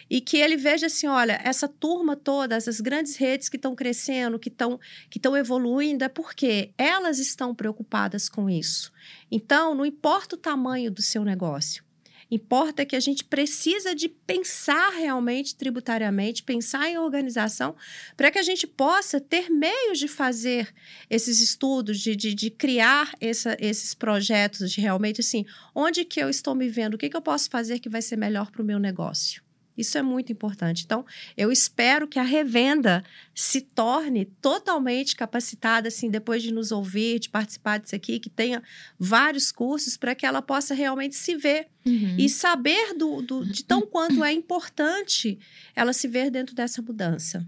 e 0.09 0.21
que 0.21 0.37
ele 0.37 0.55
veja 0.55 0.87
assim, 0.87 1.07
olha, 1.07 1.39
essa 1.43 1.67
turma 1.67 2.15
toda, 2.15 2.55
essas 2.55 2.79
grandes 2.79 3.15
redes 3.15 3.49
que 3.49 3.55
estão 3.55 3.75
crescendo, 3.75 4.39
que 4.39 4.49
estão 4.49 4.79
que 5.09 5.17
estão 5.17 5.35
evoluindo, 5.35 6.03
é 6.03 6.09
porque 6.09 6.71
elas 6.77 7.19
estão 7.19 7.55
preocupadas 7.55 8.29
com 8.29 8.49
isso. 8.49 8.91
Então, 9.31 9.73
não 9.73 9.85
importa 9.85 10.35
o 10.35 10.39
tamanho 10.39 10.91
do 10.91 11.01
seu 11.01 11.23
negócio. 11.23 11.83
Importa 12.29 12.85
que 12.85 12.95
a 12.95 12.99
gente 12.99 13.23
precisa 13.23 13.93
de 13.93 14.09
pensar 14.09 14.89
realmente 14.89 15.55
tributariamente, 15.55 16.43
pensar 16.43 16.89
em 16.89 16.97
organização, 16.97 17.75
para 18.17 18.31
que 18.31 18.39
a 18.39 18.43
gente 18.43 18.65
possa 18.65 19.21
ter 19.21 19.49
meios 19.49 19.99
de 19.99 20.07
fazer 20.07 20.73
esses 21.09 21.39
estudos, 21.39 21.99
de, 21.99 22.15
de, 22.15 22.33
de 22.33 22.49
criar 22.49 23.13
essa, 23.21 23.55
esses 23.59 23.93
projetos 23.93 24.71
de 24.71 24.81
realmente 24.81 25.21
assim, 25.21 25.45
onde 25.73 26.03
que 26.03 26.19
eu 26.19 26.29
estou 26.29 26.55
me 26.55 26.67
vendo, 26.67 26.95
o 26.95 26.97
que, 26.97 27.09
que 27.09 27.17
eu 27.17 27.21
posso 27.21 27.49
fazer 27.49 27.79
que 27.79 27.89
vai 27.89 28.01
ser 28.01 28.15
melhor 28.15 28.49
para 28.49 28.61
o 28.61 28.65
meu 28.65 28.79
negócio. 28.79 29.44
Isso 29.77 29.97
é 29.97 30.01
muito 30.01 30.31
importante. 30.31 30.83
Então, 30.85 31.05
eu 31.35 31.51
espero 31.51 32.07
que 32.07 32.17
a 32.17 32.23
revenda 32.23 33.03
se 33.33 33.61
torne 33.61 34.25
totalmente 34.25 35.15
capacitada, 35.15 35.89
assim, 35.89 36.09
depois 36.09 36.41
de 36.41 36.53
nos 36.53 36.71
ouvir, 36.71 37.19
de 37.19 37.29
participar 37.29 37.79
disso 37.79 37.95
aqui, 37.95 38.19
que 38.19 38.29
tenha 38.29 38.63
vários 38.97 39.51
cursos 39.51 39.97
para 39.97 40.15
que 40.15 40.25
ela 40.25 40.41
possa 40.41 40.73
realmente 40.73 41.15
se 41.15 41.35
ver 41.35 41.67
uhum. 41.85 42.15
e 42.17 42.29
saber 42.29 42.93
do, 42.93 43.21
do, 43.21 43.45
de 43.45 43.63
tão 43.63 43.81
quanto 43.87 44.23
é 44.23 44.31
importante 44.31 45.37
ela 45.75 45.91
se 45.91 46.07
ver 46.07 46.31
dentro 46.31 46.55
dessa 46.55 46.81
mudança. 46.81 47.47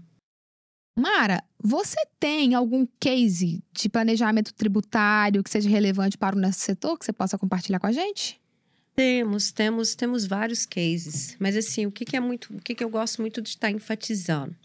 Mara, 0.98 1.44
você 1.62 1.96
tem 2.18 2.54
algum 2.54 2.84
case 2.98 3.62
de 3.72 3.88
planejamento 3.88 4.52
tributário 4.52 5.44
que 5.44 5.50
seja 5.50 5.68
relevante 5.68 6.18
para 6.18 6.36
o 6.36 6.40
nosso 6.40 6.58
setor 6.58 6.98
que 6.98 7.04
você 7.04 7.12
possa 7.12 7.38
compartilhar 7.38 7.78
com 7.78 7.86
a 7.86 7.92
gente? 7.92 8.40
Temos, 8.98 9.52
temos, 9.52 9.94
temos 9.94 10.26
vários 10.26 10.66
cases, 10.66 11.36
mas 11.38 11.56
assim, 11.56 11.86
o 11.86 11.92
que, 11.92 12.04
que 12.04 12.16
é 12.16 12.20
muito, 12.20 12.52
o 12.52 12.60
que, 12.60 12.74
que 12.74 12.82
eu 12.82 12.90
gosto 12.90 13.20
muito 13.20 13.40
de 13.40 13.50
estar 13.50 13.70
enfatizando? 13.70 14.56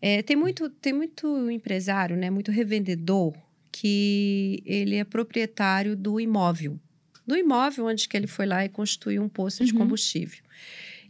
É, 0.00 0.22
tem 0.22 0.36
muito, 0.36 0.70
tem 0.70 0.92
muito 0.92 1.50
empresário, 1.50 2.16
né, 2.16 2.30
muito 2.30 2.52
revendedor 2.52 3.34
que 3.72 4.62
ele 4.64 4.94
é 4.94 5.02
proprietário 5.02 5.96
do 5.96 6.20
imóvel, 6.20 6.78
do 7.26 7.36
imóvel 7.36 7.86
onde 7.86 8.08
que 8.08 8.16
ele 8.16 8.28
foi 8.28 8.46
lá 8.46 8.64
e 8.64 8.68
constituiu 8.68 9.20
um 9.20 9.28
posto 9.28 9.64
de 9.64 9.72
uhum. 9.72 9.78
combustível. 9.78 10.44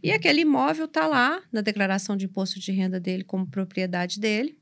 E 0.01 0.11
aquele 0.11 0.41
imóvel 0.41 0.85
está 0.85 1.05
lá 1.05 1.43
na 1.51 1.61
declaração 1.61 2.17
de 2.17 2.25
imposto 2.25 2.59
de 2.59 2.71
renda 2.71 2.99
dele 2.99 3.23
como 3.23 3.45
propriedade 3.45 4.19
dele. 4.19 4.57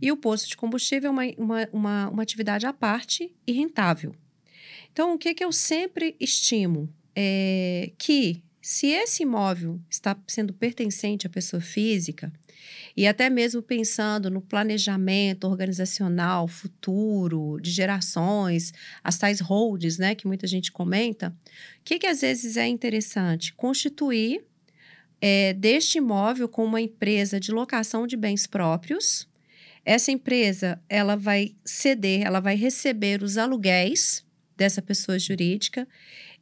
E 0.00 0.12
o 0.12 0.16
posto 0.16 0.48
de 0.48 0.56
combustível 0.56 1.08
é 1.08 1.12
uma, 1.12 1.22
uma, 1.36 1.68
uma, 1.72 2.08
uma 2.10 2.22
atividade 2.22 2.64
à 2.64 2.72
parte 2.72 3.34
e 3.44 3.50
rentável. 3.50 4.14
Então, 4.92 5.14
o 5.14 5.18
que, 5.18 5.34
que 5.34 5.44
eu 5.44 5.50
sempre 5.50 6.14
estimo? 6.20 6.88
É, 7.20 7.90
que 7.98 8.44
se 8.62 8.86
esse 8.86 9.24
imóvel 9.24 9.80
está 9.90 10.16
sendo 10.24 10.52
pertencente 10.52 11.26
à 11.26 11.30
pessoa 11.30 11.60
física, 11.60 12.32
e 12.96 13.08
até 13.08 13.28
mesmo 13.28 13.60
pensando 13.60 14.30
no 14.30 14.40
planejamento 14.40 15.44
organizacional 15.44 16.46
futuro, 16.46 17.58
de 17.60 17.72
gerações, 17.72 18.72
as 19.02 19.18
tais 19.18 19.40
holds, 19.40 19.98
né, 19.98 20.14
que 20.14 20.28
muita 20.28 20.46
gente 20.46 20.70
comenta, 20.70 21.34
o 21.80 21.84
que, 21.84 21.98
que 21.98 22.06
às 22.06 22.20
vezes 22.20 22.56
é 22.56 22.68
interessante? 22.68 23.52
Constituir 23.54 24.44
é, 25.20 25.52
deste 25.54 25.98
imóvel 25.98 26.48
com 26.48 26.64
uma 26.64 26.80
empresa 26.80 27.40
de 27.40 27.50
locação 27.50 28.06
de 28.06 28.16
bens 28.16 28.46
próprios. 28.46 29.26
Essa 29.84 30.12
empresa, 30.12 30.80
ela 30.88 31.16
vai 31.16 31.56
ceder, 31.64 32.22
ela 32.24 32.38
vai 32.38 32.54
receber 32.54 33.24
os 33.24 33.36
aluguéis 33.36 34.24
dessa 34.56 34.82
pessoa 34.82 35.18
jurídica 35.18 35.86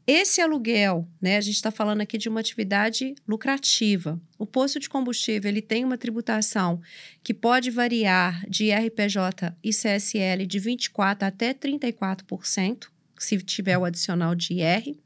esse 0.07 0.41
aluguel, 0.41 1.09
né, 1.21 1.37
a 1.37 1.41
gente 1.41 1.57
está 1.57 1.73
falando 1.73 2.01
aqui 2.01 2.17
de 2.17 2.29
uma 2.29 2.39
atividade 2.39 3.17
lucrativa. 3.27 4.21
O 4.39 4.47
posto 4.47 4.79
de 4.79 4.89
combustível 4.89 5.51
ele 5.51 5.61
tem 5.61 5.85
uma 5.85 5.99
tributação 5.99 6.81
que 7.25 7.35
pode 7.35 7.71
variar 7.71 8.49
de 8.49 8.71
RPJ 8.71 9.57
e 9.65 9.71
CSL 9.71 10.47
de 10.47 10.61
24% 10.61 11.23
até 11.23 11.53
34%, 11.53 12.87
se 13.19 13.39
tiver 13.39 13.77
o 13.77 13.85
adicional 13.85 14.35
de 14.35 14.55
IR. 14.55 14.97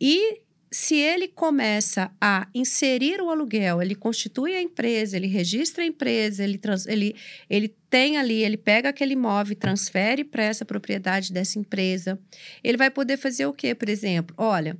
E 0.00 0.40
se 0.72 0.94
ele 0.94 1.26
começa 1.26 2.12
a 2.20 2.46
inserir 2.54 3.20
o 3.20 3.28
aluguel, 3.28 3.82
ele 3.82 3.96
constitui 3.96 4.54
a 4.54 4.62
empresa, 4.62 5.16
ele 5.16 5.26
registra 5.26 5.82
a 5.82 5.86
empresa, 5.86 6.44
ele, 6.44 6.58
trans, 6.58 6.86
ele, 6.86 7.16
ele 7.48 7.74
tem 7.88 8.16
ali, 8.16 8.44
ele 8.44 8.56
pega 8.56 8.88
aquele 8.88 9.14
imóvel 9.14 9.52
e 9.52 9.56
transfere 9.56 10.22
para 10.22 10.44
essa 10.44 10.64
propriedade 10.64 11.32
dessa 11.32 11.58
empresa, 11.58 12.18
ele 12.62 12.76
vai 12.76 12.88
poder 12.88 13.16
fazer 13.16 13.46
o 13.46 13.52
quê, 13.52 13.74
por 13.74 13.88
exemplo? 13.88 14.32
Olha, 14.38 14.78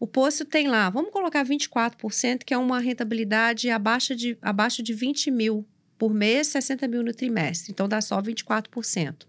o 0.00 0.06
posto 0.06 0.44
tem 0.44 0.68
lá, 0.68 0.88
vamos 0.88 1.10
colocar 1.10 1.44
24%, 1.44 2.42
que 2.42 2.54
é 2.54 2.58
uma 2.58 2.80
rentabilidade 2.80 3.68
abaixo 3.68 4.16
de, 4.16 4.38
abaixo 4.40 4.82
de 4.82 4.94
20 4.94 5.30
mil 5.30 5.66
por 5.98 6.14
mês, 6.14 6.46
60 6.48 6.88
mil 6.88 7.02
no 7.02 7.12
trimestre. 7.12 7.72
Então, 7.72 7.88
dá 7.88 8.00
só 8.00 8.20
24%. 8.20 9.26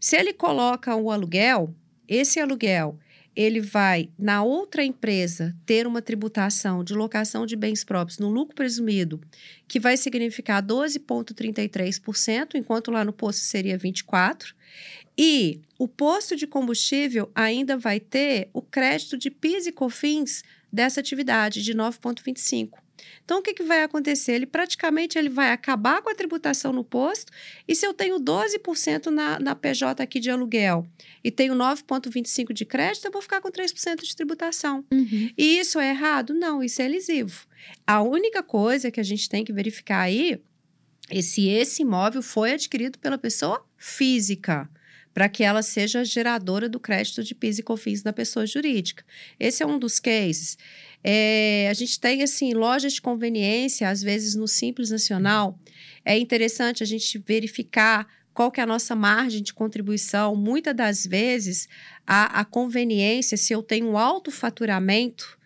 Se 0.00 0.16
ele 0.16 0.32
coloca 0.32 0.94
o 0.94 1.10
aluguel, 1.10 1.74
esse 2.06 2.38
aluguel 2.38 2.98
ele 3.36 3.60
vai, 3.60 4.08
na 4.18 4.42
outra 4.42 4.82
empresa, 4.82 5.54
ter 5.66 5.86
uma 5.86 6.00
tributação 6.00 6.82
de 6.82 6.94
locação 6.94 7.44
de 7.44 7.54
bens 7.54 7.84
próprios 7.84 8.18
no 8.18 8.30
lucro 8.30 8.56
presumido, 8.56 9.20
que 9.68 9.78
vai 9.78 9.96
significar 9.98 10.62
12,33%, 10.62 12.54
enquanto 12.54 12.90
lá 12.90 13.04
no 13.04 13.12
posto 13.12 13.42
seria 13.42 13.78
24%. 13.78 14.54
E 15.18 15.60
o 15.78 15.86
posto 15.86 16.34
de 16.36 16.46
combustível 16.46 17.30
ainda 17.34 17.76
vai 17.76 18.00
ter 18.00 18.48
o 18.52 18.60
crédito 18.62 19.16
de 19.16 19.30
PIS 19.30 19.66
e 19.66 19.72
COFINS 19.72 20.42
dessa 20.72 21.00
atividade 21.00 21.62
de 21.62 21.74
9,25%. 21.74 22.85
Então, 23.24 23.38
o 23.38 23.42
que, 23.42 23.54
que 23.54 23.62
vai 23.62 23.82
acontecer? 23.82 24.32
Ele 24.32 24.46
praticamente 24.46 25.18
ele 25.18 25.28
vai 25.28 25.50
acabar 25.50 26.00
com 26.02 26.10
a 26.10 26.14
tributação 26.14 26.72
no 26.72 26.84
posto, 26.84 27.32
e 27.66 27.74
se 27.74 27.86
eu 27.86 27.92
tenho 27.92 28.18
12% 28.20 29.06
na, 29.06 29.38
na 29.38 29.54
PJ 29.54 30.02
aqui 30.02 30.20
de 30.20 30.30
aluguel 30.30 30.86
e 31.22 31.30
tenho 31.30 31.54
9,25% 31.54 32.52
de 32.52 32.64
crédito, 32.64 33.06
eu 33.06 33.12
vou 33.12 33.22
ficar 33.22 33.40
com 33.40 33.50
3% 33.50 34.02
de 34.02 34.16
tributação. 34.16 34.84
Uhum. 34.92 35.30
E 35.36 35.58
isso 35.58 35.78
é 35.78 35.90
errado? 35.90 36.34
Não, 36.34 36.62
isso 36.62 36.80
é 36.80 36.88
lesivo. 36.88 37.46
A 37.86 38.02
única 38.02 38.42
coisa 38.42 38.90
que 38.90 39.00
a 39.00 39.04
gente 39.04 39.28
tem 39.28 39.44
que 39.44 39.52
verificar 39.52 40.00
aí 40.00 40.40
é 41.10 41.22
se 41.22 41.48
esse 41.48 41.82
imóvel 41.82 42.22
foi 42.22 42.52
adquirido 42.52 42.98
pela 42.98 43.18
pessoa 43.18 43.64
física 43.76 44.68
para 45.16 45.30
que 45.30 45.42
ela 45.42 45.62
seja 45.62 46.04
geradora 46.04 46.68
do 46.68 46.78
crédito 46.78 47.24
de 47.24 47.34
PIS 47.34 47.58
e 47.58 47.62
COFINS 47.62 48.02
da 48.02 48.12
pessoa 48.12 48.44
jurídica. 48.44 49.02
Esse 49.40 49.62
é 49.62 49.66
um 49.66 49.78
dos 49.78 49.98
cases. 49.98 50.58
É, 51.02 51.68
a 51.70 51.72
gente 51.72 51.98
tem, 51.98 52.22
assim, 52.22 52.52
lojas 52.52 52.92
de 52.92 53.00
conveniência, 53.00 53.88
às 53.88 54.02
vezes 54.02 54.34
no 54.34 54.46
Simples 54.46 54.90
Nacional. 54.90 55.58
É 56.04 56.18
interessante 56.18 56.82
a 56.82 56.86
gente 56.86 57.16
verificar 57.16 58.06
qual 58.34 58.50
que 58.50 58.60
é 58.60 58.64
a 58.64 58.66
nossa 58.66 58.94
margem 58.94 59.42
de 59.42 59.54
contribuição. 59.54 60.36
Muitas 60.36 60.76
das 60.76 61.06
vezes, 61.06 61.66
a, 62.06 62.40
a 62.40 62.44
conveniência, 62.44 63.38
se 63.38 63.54
eu 63.54 63.62
tenho 63.62 63.88
um 63.88 63.96
alto 63.96 64.30
faturamento, 64.30 65.38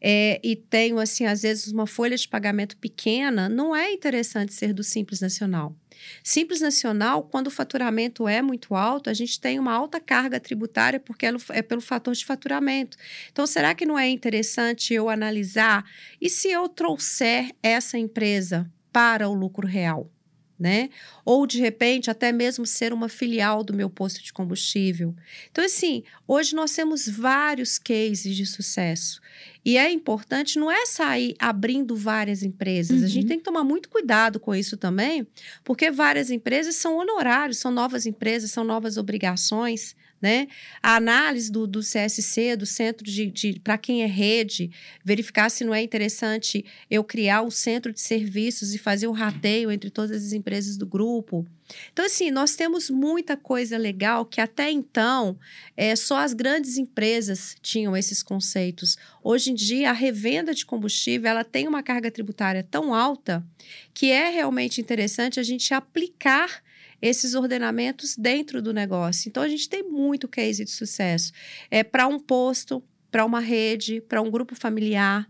é, 0.00 0.40
e 0.42 0.56
tenho, 0.56 0.98
assim, 0.98 1.26
às 1.26 1.42
vezes, 1.42 1.72
uma 1.72 1.86
folha 1.86 2.16
de 2.16 2.28
pagamento 2.28 2.76
pequena, 2.76 3.48
não 3.48 3.74
é 3.74 3.92
interessante 3.92 4.52
ser 4.52 4.72
do 4.72 4.82
Simples 4.82 5.20
Nacional. 5.20 5.74
Simples 6.22 6.60
Nacional, 6.60 7.22
quando 7.22 7.46
o 7.46 7.50
faturamento 7.50 8.28
é 8.28 8.42
muito 8.42 8.74
alto, 8.74 9.08
a 9.08 9.14
gente 9.14 9.40
tem 9.40 9.58
uma 9.58 9.72
alta 9.72 9.98
carga 9.98 10.38
tributária 10.38 11.00
porque 11.00 11.26
é 11.50 11.62
pelo 11.62 11.80
fator 11.80 12.14
de 12.14 12.24
faturamento. 12.24 12.96
Então, 13.32 13.46
será 13.46 13.74
que 13.74 13.86
não 13.86 13.98
é 13.98 14.08
interessante 14.08 14.92
eu 14.92 15.08
analisar? 15.08 15.84
E 16.20 16.28
se 16.28 16.48
eu 16.48 16.68
trouxer 16.68 17.50
essa 17.62 17.98
empresa 17.98 18.70
para 18.92 19.28
o 19.28 19.34
lucro 19.34 19.66
real? 19.66 20.10
Né? 20.58 20.90
Ou 21.24 21.46
de 21.46 21.60
repente 21.60 22.10
até 22.10 22.32
mesmo 22.32 22.66
ser 22.66 22.92
uma 22.92 23.08
filial 23.08 23.62
do 23.62 23.74
meu 23.74 23.90
posto 23.90 24.22
de 24.22 24.32
combustível. 24.32 25.14
Então 25.50 25.64
assim, 25.64 26.02
hoje 26.26 26.54
nós 26.54 26.72
temos 26.72 27.08
vários 27.08 27.78
cases 27.78 28.34
de 28.36 28.46
sucesso. 28.46 29.20
E 29.64 29.76
é 29.76 29.90
importante 29.90 30.58
não 30.58 30.70
é 30.70 30.86
sair 30.86 31.34
abrindo 31.38 31.96
várias 31.96 32.42
empresas. 32.42 33.00
Uhum. 33.00 33.04
A 33.04 33.08
gente 33.08 33.22
uhum. 33.24 33.28
tem 33.28 33.38
que 33.38 33.44
tomar 33.44 33.64
muito 33.64 33.88
cuidado 33.88 34.38
com 34.38 34.54
isso 34.54 34.76
também, 34.76 35.26
porque 35.64 35.90
várias 35.90 36.30
empresas 36.30 36.76
são 36.76 36.96
honorários, 36.96 37.58
são 37.58 37.70
novas 37.70 38.06
empresas, 38.06 38.50
são 38.52 38.62
novas 38.62 38.96
obrigações 38.96 39.96
né? 40.20 40.48
A 40.82 40.96
análise 40.96 41.50
do, 41.50 41.66
do 41.66 41.80
CSC, 41.80 42.56
do 42.56 42.66
centro 42.66 43.04
de, 43.04 43.26
de 43.26 43.60
para 43.60 43.76
quem 43.76 44.02
é 44.02 44.06
rede, 44.06 44.70
verificar 45.04 45.50
se 45.50 45.64
não 45.64 45.74
é 45.74 45.82
interessante 45.82 46.64
eu 46.90 47.04
criar 47.04 47.42
um 47.42 47.50
centro 47.50 47.92
de 47.92 48.00
serviços 48.00 48.74
e 48.74 48.78
fazer 48.78 49.06
o 49.06 49.10
um 49.10 49.14
rateio 49.14 49.70
entre 49.70 49.90
todas 49.90 50.24
as 50.24 50.32
empresas 50.32 50.76
do 50.76 50.86
grupo. 50.86 51.46
Então, 51.92 52.04
assim, 52.04 52.30
nós 52.30 52.54
temos 52.54 52.88
muita 52.88 53.36
coisa 53.36 53.76
legal 53.76 54.24
que 54.24 54.40
até 54.40 54.70
então 54.70 55.36
é, 55.76 55.96
só 55.96 56.18
as 56.18 56.32
grandes 56.32 56.78
empresas 56.78 57.56
tinham 57.60 57.96
esses 57.96 58.22
conceitos. 58.22 58.96
Hoje 59.22 59.50
em 59.50 59.54
dia, 59.54 59.90
a 59.90 59.92
revenda 59.92 60.54
de 60.54 60.64
combustível 60.64 61.30
ela 61.30 61.44
tem 61.44 61.66
uma 61.66 61.82
carga 61.82 62.10
tributária 62.10 62.62
tão 62.62 62.94
alta 62.94 63.44
que 63.92 64.10
é 64.10 64.30
realmente 64.30 64.80
interessante 64.80 65.40
a 65.40 65.42
gente 65.42 65.74
aplicar 65.74 66.62
esses 67.00 67.34
ordenamentos 67.34 68.16
dentro 68.16 68.60
do 68.62 68.72
negócio. 68.72 69.28
Então, 69.28 69.42
a 69.42 69.48
gente 69.48 69.68
tem 69.68 69.82
muito 69.82 70.28
case 70.28 70.64
de 70.64 70.70
sucesso. 70.70 71.32
É 71.70 71.84
para 71.84 72.06
um 72.06 72.18
posto, 72.18 72.82
para 73.10 73.24
uma 73.24 73.40
rede, 73.40 74.00
para 74.00 74.22
um 74.22 74.30
grupo 74.30 74.54
familiar, 74.54 75.28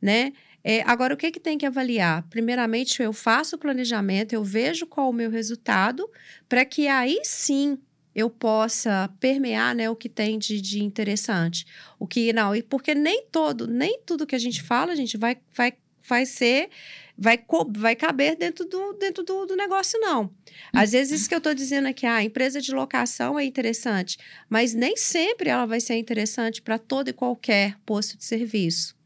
né? 0.00 0.32
É, 0.62 0.82
agora, 0.82 1.14
o 1.14 1.16
que, 1.16 1.30
que 1.30 1.40
tem 1.40 1.56
que 1.56 1.64
avaliar? 1.64 2.26
Primeiramente, 2.28 3.02
eu 3.02 3.12
faço 3.12 3.56
o 3.56 3.58
planejamento, 3.58 4.32
eu 4.32 4.44
vejo 4.44 4.86
qual 4.86 5.08
o 5.08 5.12
meu 5.12 5.30
resultado, 5.30 6.08
para 6.48 6.64
que 6.64 6.88
aí 6.88 7.20
sim 7.22 7.78
eu 8.14 8.28
possa 8.28 9.08
permear 9.20 9.74
né, 9.74 9.88
o 9.88 9.94
que 9.94 10.08
tem 10.08 10.38
de, 10.38 10.60
de 10.60 10.82
interessante. 10.82 11.64
O 11.98 12.06
que 12.06 12.32
não, 12.32 12.54
e 12.54 12.62
porque 12.62 12.94
nem 12.94 13.24
todo, 13.30 13.66
nem 13.66 14.00
tudo 14.04 14.26
que 14.26 14.34
a 14.34 14.38
gente 14.38 14.60
fala, 14.60 14.92
a 14.92 14.96
gente 14.96 15.16
vai, 15.16 15.38
vai, 15.54 15.72
vai 16.08 16.26
ser 16.26 16.70
vai, 17.18 17.44
vai 17.76 17.96
caber 17.96 18.36
dentro 18.36 18.64
do, 18.64 18.92
dentro 18.92 19.24
do, 19.24 19.44
do 19.44 19.56
negócio, 19.56 19.98
não. 19.98 20.30
Às 20.72 20.92
vezes, 20.92 21.20
isso 21.20 21.28
que 21.28 21.34
eu 21.34 21.38
estou 21.38 21.52
dizendo 21.52 21.88
aqui, 21.88 22.06
ah, 22.06 22.16
a 22.16 22.22
empresa 22.22 22.60
de 22.60 22.72
locação 22.72 23.36
é 23.38 23.44
interessante, 23.44 24.16
mas 24.48 24.72
nem 24.72 24.96
sempre 24.96 25.50
ela 25.50 25.66
vai 25.66 25.80
ser 25.80 25.96
interessante 25.96 26.62
para 26.62 26.78
todo 26.78 27.08
e 27.08 27.12
qualquer 27.12 27.76
posto 27.84 28.16
de 28.16 28.24
serviço. 28.24 28.96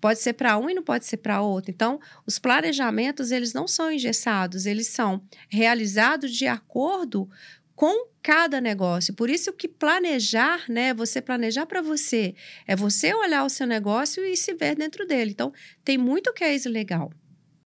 Pode 0.00 0.18
ser 0.18 0.32
para 0.32 0.58
um 0.58 0.68
e 0.68 0.74
não 0.74 0.82
pode 0.82 1.06
ser 1.06 1.18
para 1.18 1.40
outro. 1.42 1.70
Então, 1.70 2.00
os 2.26 2.36
planejamentos, 2.36 3.30
eles 3.30 3.52
não 3.52 3.68
são 3.68 3.92
engessados, 3.92 4.66
eles 4.66 4.88
são 4.88 5.22
realizados 5.48 6.32
de 6.32 6.48
acordo 6.48 7.30
com 7.76 8.08
cada 8.22 8.60
negócio. 8.60 9.14
Por 9.14 9.28
isso 9.28 9.52
que 9.52 9.68
planejar, 9.68 10.64
né, 10.68 10.94
você 10.94 11.20
planejar 11.20 11.66
para 11.66 11.82
você, 11.82 12.34
é 12.66 12.76
você 12.76 13.12
olhar 13.14 13.44
o 13.44 13.50
seu 13.50 13.66
negócio 13.66 14.24
e 14.24 14.36
se 14.36 14.54
ver 14.54 14.76
dentro 14.76 15.06
dele. 15.06 15.32
Então, 15.32 15.52
tem 15.84 15.98
muito 15.98 16.32
case 16.32 16.68
legal 16.68 17.10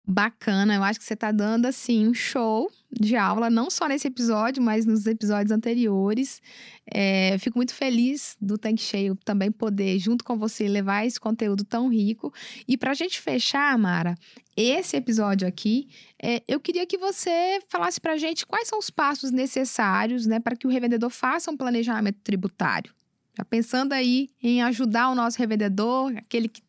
bacana. 0.06 0.74
Eu 0.74 0.84
acho 0.84 1.00
que 1.00 1.04
você 1.04 1.14
está 1.14 1.32
dando 1.32 1.66
assim 1.66 2.06
um 2.06 2.14
show 2.14 2.70
de 2.90 3.16
aula, 3.16 3.50
não 3.50 3.68
só 3.68 3.88
nesse 3.88 4.06
episódio, 4.06 4.62
mas 4.62 4.86
nos 4.86 5.06
episódios 5.06 5.50
anteriores. 5.50 6.40
É, 6.88 7.36
fico 7.38 7.58
muito 7.58 7.74
feliz 7.74 8.36
do 8.40 8.56
Tanque 8.56 8.82
Cheio 8.82 9.16
também 9.24 9.50
poder, 9.50 9.98
junto 9.98 10.24
com 10.24 10.38
você, 10.38 10.68
levar 10.68 11.04
esse 11.04 11.18
conteúdo 11.18 11.64
tão 11.64 11.88
rico. 11.88 12.32
E 12.68 12.76
para 12.76 12.92
a 12.92 12.94
gente 12.94 13.20
fechar, 13.20 13.76
Mara, 13.76 14.14
esse 14.56 14.96
episódio 14.96 15.46
aqui, 15.46 15.88
é, 16.22 16.42
eu 16.46 16.60
queria 16.60 16.86
que 16.86 16.96
você 16.96 17.60
falasse 17.68 18.00
para 18.00 18.12
a 18.12 18.16
gente 18.16 18.46
quais 18.46 18.68
são 18.68 18.78
os 18.78 18.88
passos 18.88 19.30
necessários 19.32 20.24
né, 20.26 20.38
para 20.38 20.56
que 20.56 20.66
o 20.66 20.70
revendedor 20.70 21.10
faça 21.10 21.50
um 21.50 21.56
planejamento 21.56 22.20
tributário. 22.22 22.94
Já 23.36 23.44
pensando 23.44 23.92
aí 23.92 24.30
em 24.42 24.62
ajudar 24.62 25.10
o 25.10 25.14
nosso 25.14 25.38
revendedor, 25.38 26.10
aquele 26.16 26.48
que 26.48 26.62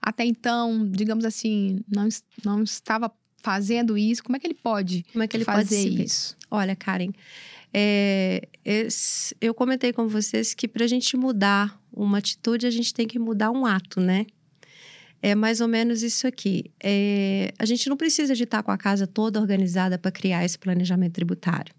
até 0.00 0.24
então, 0.24 0.88
digamos 0.90 1.24
assim, 1.24 1.80
não, 1.88 2.08
não 2.44 2.62
estava 2.62 3.10
fazendo 3.42 3.96
isso, 3.96 4.24
como 4.24 4.36
é 4.36 4.40
que 4.40 4.46
ele 4.46 4.54
pode 4.54 5.04
como 5.12 5.22
é 5.22 5.28
que 5.28 5.36
ele 5.36 5.44
fazer 5.44 5.82
pode 5.90 6.02
isso? 6.02 6.36
Olha, 6.50 6.74
Karen, 6.74 7.12
é, 7.72 8.48
eu 9.40 9.52
comentei 9.54 9.92
com 9.92 10.08
vocês 10.08 10.54
que 10.54 10.66
para 10.66 10.84
a 10.84 10.88
gente 10.88 11.16
mudar 11.16 11.80
uma 11.92 12.18
atitude, 12.18 12.66
a 12.66 12.70
gente 12.70 12.92
tem 12.92 13.06
que 13.06 13.18
mudar 13.18 13.50
um 13.50 13.64
ato, 13.64 14.00
né? 14.00 14.26
É 15.22 15.34
mais 15.34 15.60
ou 15.60 15.68
menos 15.68 16.02
isso 16.02 16.26
aqui. 16.26 16.70
É, 16.82 17.52
a 17.58 17.64
gente 17.64 17.88
não 17.88 17.96
precisa 17.96 18.34
de 18.34 18.44
estar 18.44 18.62
com 18.62 18.70
a 18.70 18.78
casa 18.78 19.06
toda 19.06 19.40
organizada 19.40 19.98
para 19.98 20.10
criar 20.10 20.44
esse 20.44 20.58
planejamento 20.58 21.14
tributário. 21.14 21.74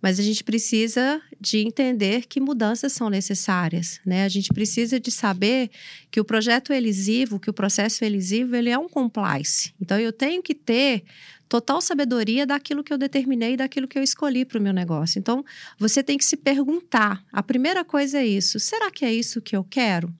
Mas 0.00 0.18
a 0.18 0.22
gente 0.22 0.42
precisa 0.42 1.20
de 1.38 1.58
entender 1.58 2.26
que 2.26 2.40
mudanças 2.40 2.92
são 2.92 3.10
necessárias, 3.10 4.00
né? 4.04 4.24
A 4.24 4.28
gente 4.28 4.48
precisa 4.52 4.98
de 4.98 5.10
saber 5.10 5.70
que 6.10 6.20
o 6.20 6.24
projeto 6.24 6.72
elisivo, 6.72 7.38
que 7.38 7.50
o 7.50 7.52
processo 7.52 8.04
elisivo, 8.04 8.56
ele 8.56 8.70
é 8.70 8.78
um 8.78 8.88
compliance. 8.88 9.74
Então, 9.80 9.98
eu 9.98 10.12
tenho 10.12 10.42
que 10.42 10.54
ter 10.54 11.04
total 11.48 11.80
sabedoria 11.80 12.46
daquilo 12.46 12.84
que 12.84 12.92
eu 12.92 12.96
determinei, 12.96 13.56
daquilo 13.56 13.88
que 13.88 13.98
eu 13.98 14.02
escolhi 14.02 14.44
para 14.44 14.58
o 14.58 14.62
meu 14.62 14.72
negócio. 14.72 15.18
Então, 15.18 15.44
você 15.78 16.02
tem 16.02 16.16
que 16.16 16.24
se 16.24 16.36
perguntar. 16.36 17.22
A 17.32 17.42
primeira 17.42 17.84
coisa 17.84 18.18
é 18.18 18.26
isso: 18.26 18.58
será 18.58 18.90
que 18.90 19.04
é 19.04 19.12
isso 19.12 19.42
que 19.42 19.56
eu 19.56 19.64
quero? 19.64 20.12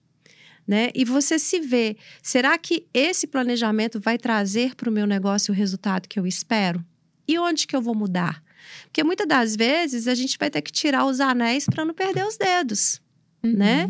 Né? 0.67 0.89
E 0.93 1.03
você 1.03 1.39
se 1.39 1.59
vê, 1.59 1.97
será 2.21 2.57
que 2.57 2.85
esse 2.93 3.25
planejamento 3.25 3.99
vai 3.99 4.17
trazer 4.17 4.75
para 4.75 4.89
o 4.89 4.93
meu 4.93 5.07
negócio 5.07 5.51
o 5.51 5.57
resultado 5.57 6.07
que 6.07 6.19
eu 6.19 6.27
espero? 6.27 6.85
E 7.27 7.39
onde 7.39 7.65
que 7.65 7.75
eu 7.75 7.81
vou 7.81 7.95
mudar? 7.95 8.43
Porque 8.83 9.03
muitas 9.03 9.27
das 9.27 9.55
vezes 9.55 10.07
a 10.07 10.15
gente 10.15 10.37
vai 10.37 10.49
ter 10.49 10.61
que 10.61 10.71
tirar 10.71 11.05
os 11.05 11.19
anéis 11.19 11.65
para 11.65 11.85
não 11.85 11.93
perder 11.93 12.25
os 12.25 12.37
dedos. 12.37 13.01
Uhum. 13.43 13.53
Né? 13.53 13.89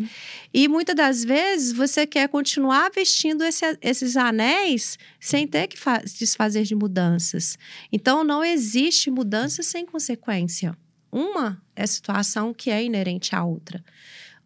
E 0.53 0.67
muitas 0.67 0.95
das 0.95 1.23
vezes 1.23 1.73
você 1.73 2.07
quer 2.07 2.29
continuar 2.29 2.89
vestindo 2.89 3.43
esse, 3.43 3.65
esses 3.81 4.15
anéis 4.15 4.97
sem 5.19 5.45
ter 5.45 5.67
que 5.67 5.77
desfazer 6.17 6.63
de 6.63 6.73
mudanças. 6.73 7.57
Então, 7.91 8.23
não 8.23 8.43
existe 8.43 9.11
mudança 9.11 9.61
sem 9.61 9.85
consequência. 9.85 10.77
Uma 11.11 11.61
é 11.75 11.83
a 11.83 11.87
situação 11.87 12.53
que 12.53 12.69
é 12.69 12.81
inerente 12.81 13.35
à 13.35 13.43
outra. 13.43 13.83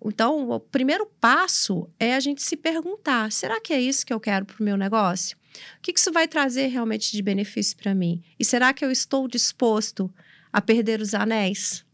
Então, 0.03 0.49
o 0.49 0.59
primeiro 0.59 1.05
passo 1.19 1.87
é 1.99 2.15
a 2.15 2.19
gente 2.19 2.41
se 2.41 2.57
perguntar: 2.57 3.31
será 3.31 3.61
que 3.61 3.73
é 3.73 3.81
isso 3.81 4.05
que 4.05 4.13
eu 4.13 4.19
quero 4.19 4.45
para 4.45 4.59
o 4.59 4.63
meu 4.63 4.77
negócio? 4.77 5.37
O 5.77 5.81
que 5.81 5.93
isso 5.95 6.11
vai 6.11 6.27
trazer 6.27 6.67
realmente 6.67 7.11
de 7.11 7.21
benefício 7.21 7.77
para 7.77 7.93
mim? 7.95 8.23
E 8.39 8.45
será 8.45 8.73
que 8.73 8.83
eu 8.83 8.91
estou 8.91 9.27
disposto 9.27 10.11
a 10.55 10.61
perder 10.61 11.01
os 11.01 11.13
anéis. 11.13 11.85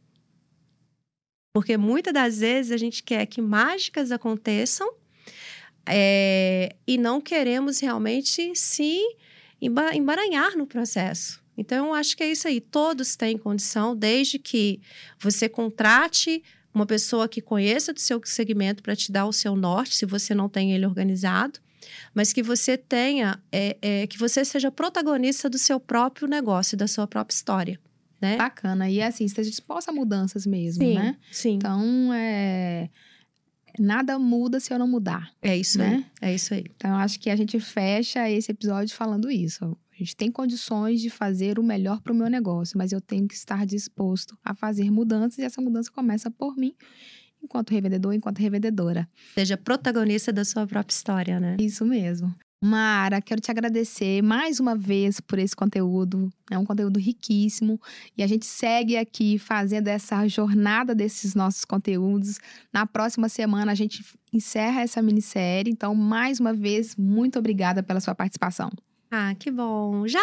Porque 1.52 1.78
muitas 1.78 2.14
das 2.14 2.42
vezes 2.42 2.72
a 2.72 2.78
gente 2.78 3.02
quer 3.02 3.26
que 3.26 3.42
mágicas 3.42 4.12
aconteçam 4.12 4.88
é, 5.84 6.76
e 6.86 6.96
não 6.96 7.20
queremos 7.20 7.80
realmente 7.80 8.56
se 8.56 9.00
emaranhar 9.60 10.56
no 10.56 10.68
processo. 10.68 11.42
Então, 11.58 11.88
eu 11.88 11.94
acho 11.96 12.16
que 12.16 12.22
é 12.22 12.32
isso 12.32 12.48
aí. 12.48 12.62
Todos 12.62 13.16
têm 13.16 13.36
condição, 13.36 13.96
desde 13.96 14.38
que 14.38 14.80
você 15.20 15.50
contrate 15.50 16.44
uma 16.72 16.86
pessoa 16.86 17.28
que 17.28 17.42
conheça 17.42 17.92
do 17.92 18.00
seu 18.00 18.22
segmento 18.24 18.84
para 18.84 18.96
te 18.96 19.12
dar 19.12 19.26
o 19.26 19.34
seu 19.34 19.56
norte, 19.56 19.96
se 19.96 20.06
você 20.06 20.36
não 20.36 20.48
tem 20.48 20.72
ele 20.72 20.86
organizado, 20.86 21.60
mas 22.14 22.34
que 22.34 22.44
você 22.44 22.78
tenha, 22.78 23.42
é, 23.52 23.78
é, 23.82 24.08
que 24.08 24.18
você 24.18 24.44
seja 24.46 24.72
protagonista 24.72 25.50
do 25.50 25.58
seu 25.58 25.80
próprio 25.80 26.28
negócio, 26.28 26.78
da 26.78 26.88
sua 26.88 27.08
própria 27.08 27.36
história 27.36 27.80
né? 28.22 28.38
Bacana. 28.38 28.90
E 28.90 29.02
assim, 29.02 29.26
esteja 29.26 29.50
disposta 29.50 29.90
a 29.90 29.94
mudanças 29.94 30.46
mesmo, 30.46 30.86
sim, 30.86 30.94
né? 30.94 31.18
Sim. 31.32 31.56
Então, 31.56 32.14
é... 32.14 32.90
nada 33.80 34.20
muda 34.20 34.60
se 34.60 34.72
eu 34.72 34.78
não 34.78 34.88
mudar. 34.88 35.34
É 35.42 35.58
isso 35.58 35.80
né? 35.80 36.06
aí. 36.22 36.30
É 36.30 36.36
isso 36.36 36.54
aí. 36.54 36.64
Então, 36.76 36.96
acho 36.96 37.20
que 37.20 37.32
a 37.32 37.36
gente 37.36 37.60
fecha 37.60 38.30
esse 38.30 38.52
episódio 38.52 38.96
falando 38.96 39.32
isso. 39.32 39.76
A 39.92 39.98
gente 39.98 40.16
tem 40.16 40.32
condições 40.32 41.02
de 41.02 41.10
fazer 41.10 41.58
o 41.58 41.64
melhor 41.64 42.00
para 42.02 42.14
o 42.14 42.16
meu 42.16 42.30
negócio, 42.30 42.78
mas 42.78 42.92
eu 42.92 43.02
tenho 43.02 43.28
que 43.28 43.34
estar 43.34 43.66
disposto 43.66 44.38
a 44.44 44.54
fazer 44.54 44.92
mudanças 44.92 45.40
e 45.40 45.44
essa 45.44 45.62
mudança 45.62 45.92
começa 45.92 46.30
por 46.30 46.56
mim 46.56 46.76
enquanto 47.44 47.72
revendedor, 47.72 48.14
enquanto 48.14 48.40
revendedora. 48.40 49.08
Seja 49.34 49.58
protagonista 49.58 50.32
da 50.32 50.46
sua 50.46 50.66
própria 50.68 50.94
história, 50.94 51.40
né? 51.40 51.58
Isso 51.60 51.86
mesmo. 51.86 52.34
Mara, 52.64 53.20
quero 53.20 53.42
te 53.42 53.50
agradecer 53.50 54.22
mais 54.22 54.60
uma 54.60 54.76
vez 54.76 55.20
por 55.20 55.40
esse 55.40 55.56
conteúdo. 55.56 56.32
É 56.50 56.60
um 56.60 56.64
conteúdo 56.64 57.00
riquíssimo 57.00 57.82
e 58.16 58.22
a 58.22 58.28
gente 58.28 58.46
segue 58.46 58.98
aqui 58.98 59.40
fazendo 59.40 59.88
essa 59.88 60.28
jornada 60.28 60.94
desses 60.94 61.34
nossos 61.34 61.66
conteúdos. 61.66 62.40
Na 62.72 62.86
próxima 62.86 63.28
semana 63.30 63.72
a 63.72 63.76
gente 63.76 64.06
encerra 64.32 64.82
essa 64.82 65.02
minissérie. 65.02 65.74
Então, 65.74 65.96
mais 65.96 66.40
uma 66.40 66.54
vez, 66.54 66.96
muito 66.96 67.40
obrigada 67.40 67.82
pela 67.82 68.00
sua 68.00 68.14
participação. 68.14 68.70
Ah, 69.10 69.34
que 69.34 69.50
bom. 69.50 70.08
Já! 70.08 70.22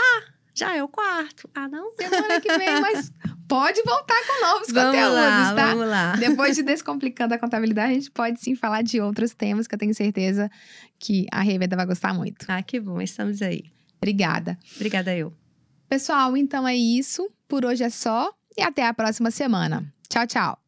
Já 0.59 0.75
é 0.75 0.83
o 0.83 0.89
quarto. 0.89 1.49
Ah, 1.55 1.69
não? 1.69 1.93
Semana 1.93 2.41
que 2.41 2.59
vem, 2.59 2.81
mas 2.81 3.13
pode 3.47 3.81
voltar 3.83 4.21
com 4.27 4.41
novos 4.45 4.69
vamos 4.73 4.91
conteúdos, 4.91 5.15
lá, 5.15 5.55
tá? 5.55 5.67
Vamos 5.69 5.89
lá. 5.89 6.17
Depois 6.19 6.57
de 6.57 6.65
Descomplicando 6.65 7.33
a 7.33 7.39
Contabilidade, 7.39 7.93
a 7.93 7.95
gente 7.95 8.11
pode 8.11 8.41
sim 8.41 8.57
falar 8.57 8.83
de 8.83 9.01
outros 9.01 9.33
temas 9.33 9.69
que 9.69 9.75
eu 9.75 9.79
tenho 9.79 9.95
certeza 9.95 10.51
que 10.99 11.27
a 11.31 11.43
Reveda 11.43 11.77
vai 11.77 11.87
gostar 11.87 12.13
muito. 12.13 12.45
Ah, 12.49 12.61
que 12.61 12.81
bom. 12.81 13.01
Estamos 13.01 13.41
aí. 13.41 13.65
Obrigada. 13.99 14.59
Obrigada 14.75 15.15
eu. 15.15 15.33
Pessoal, 15.89 16.37
então 16.37 16.67
é 16.67 16.77
isso. 16.77 17.31
Por 17.47 17.65
hoje 17.65 17.85
é 17.85 17.91
só 17.91 18.33
e 18.57 18.63
até 18.63 18.85
a 18.85 18.93
próxima 18.93 19.31
semana. 19.31 19.87
Tchau, 20.09 20.27
tchau. 20.27 20.68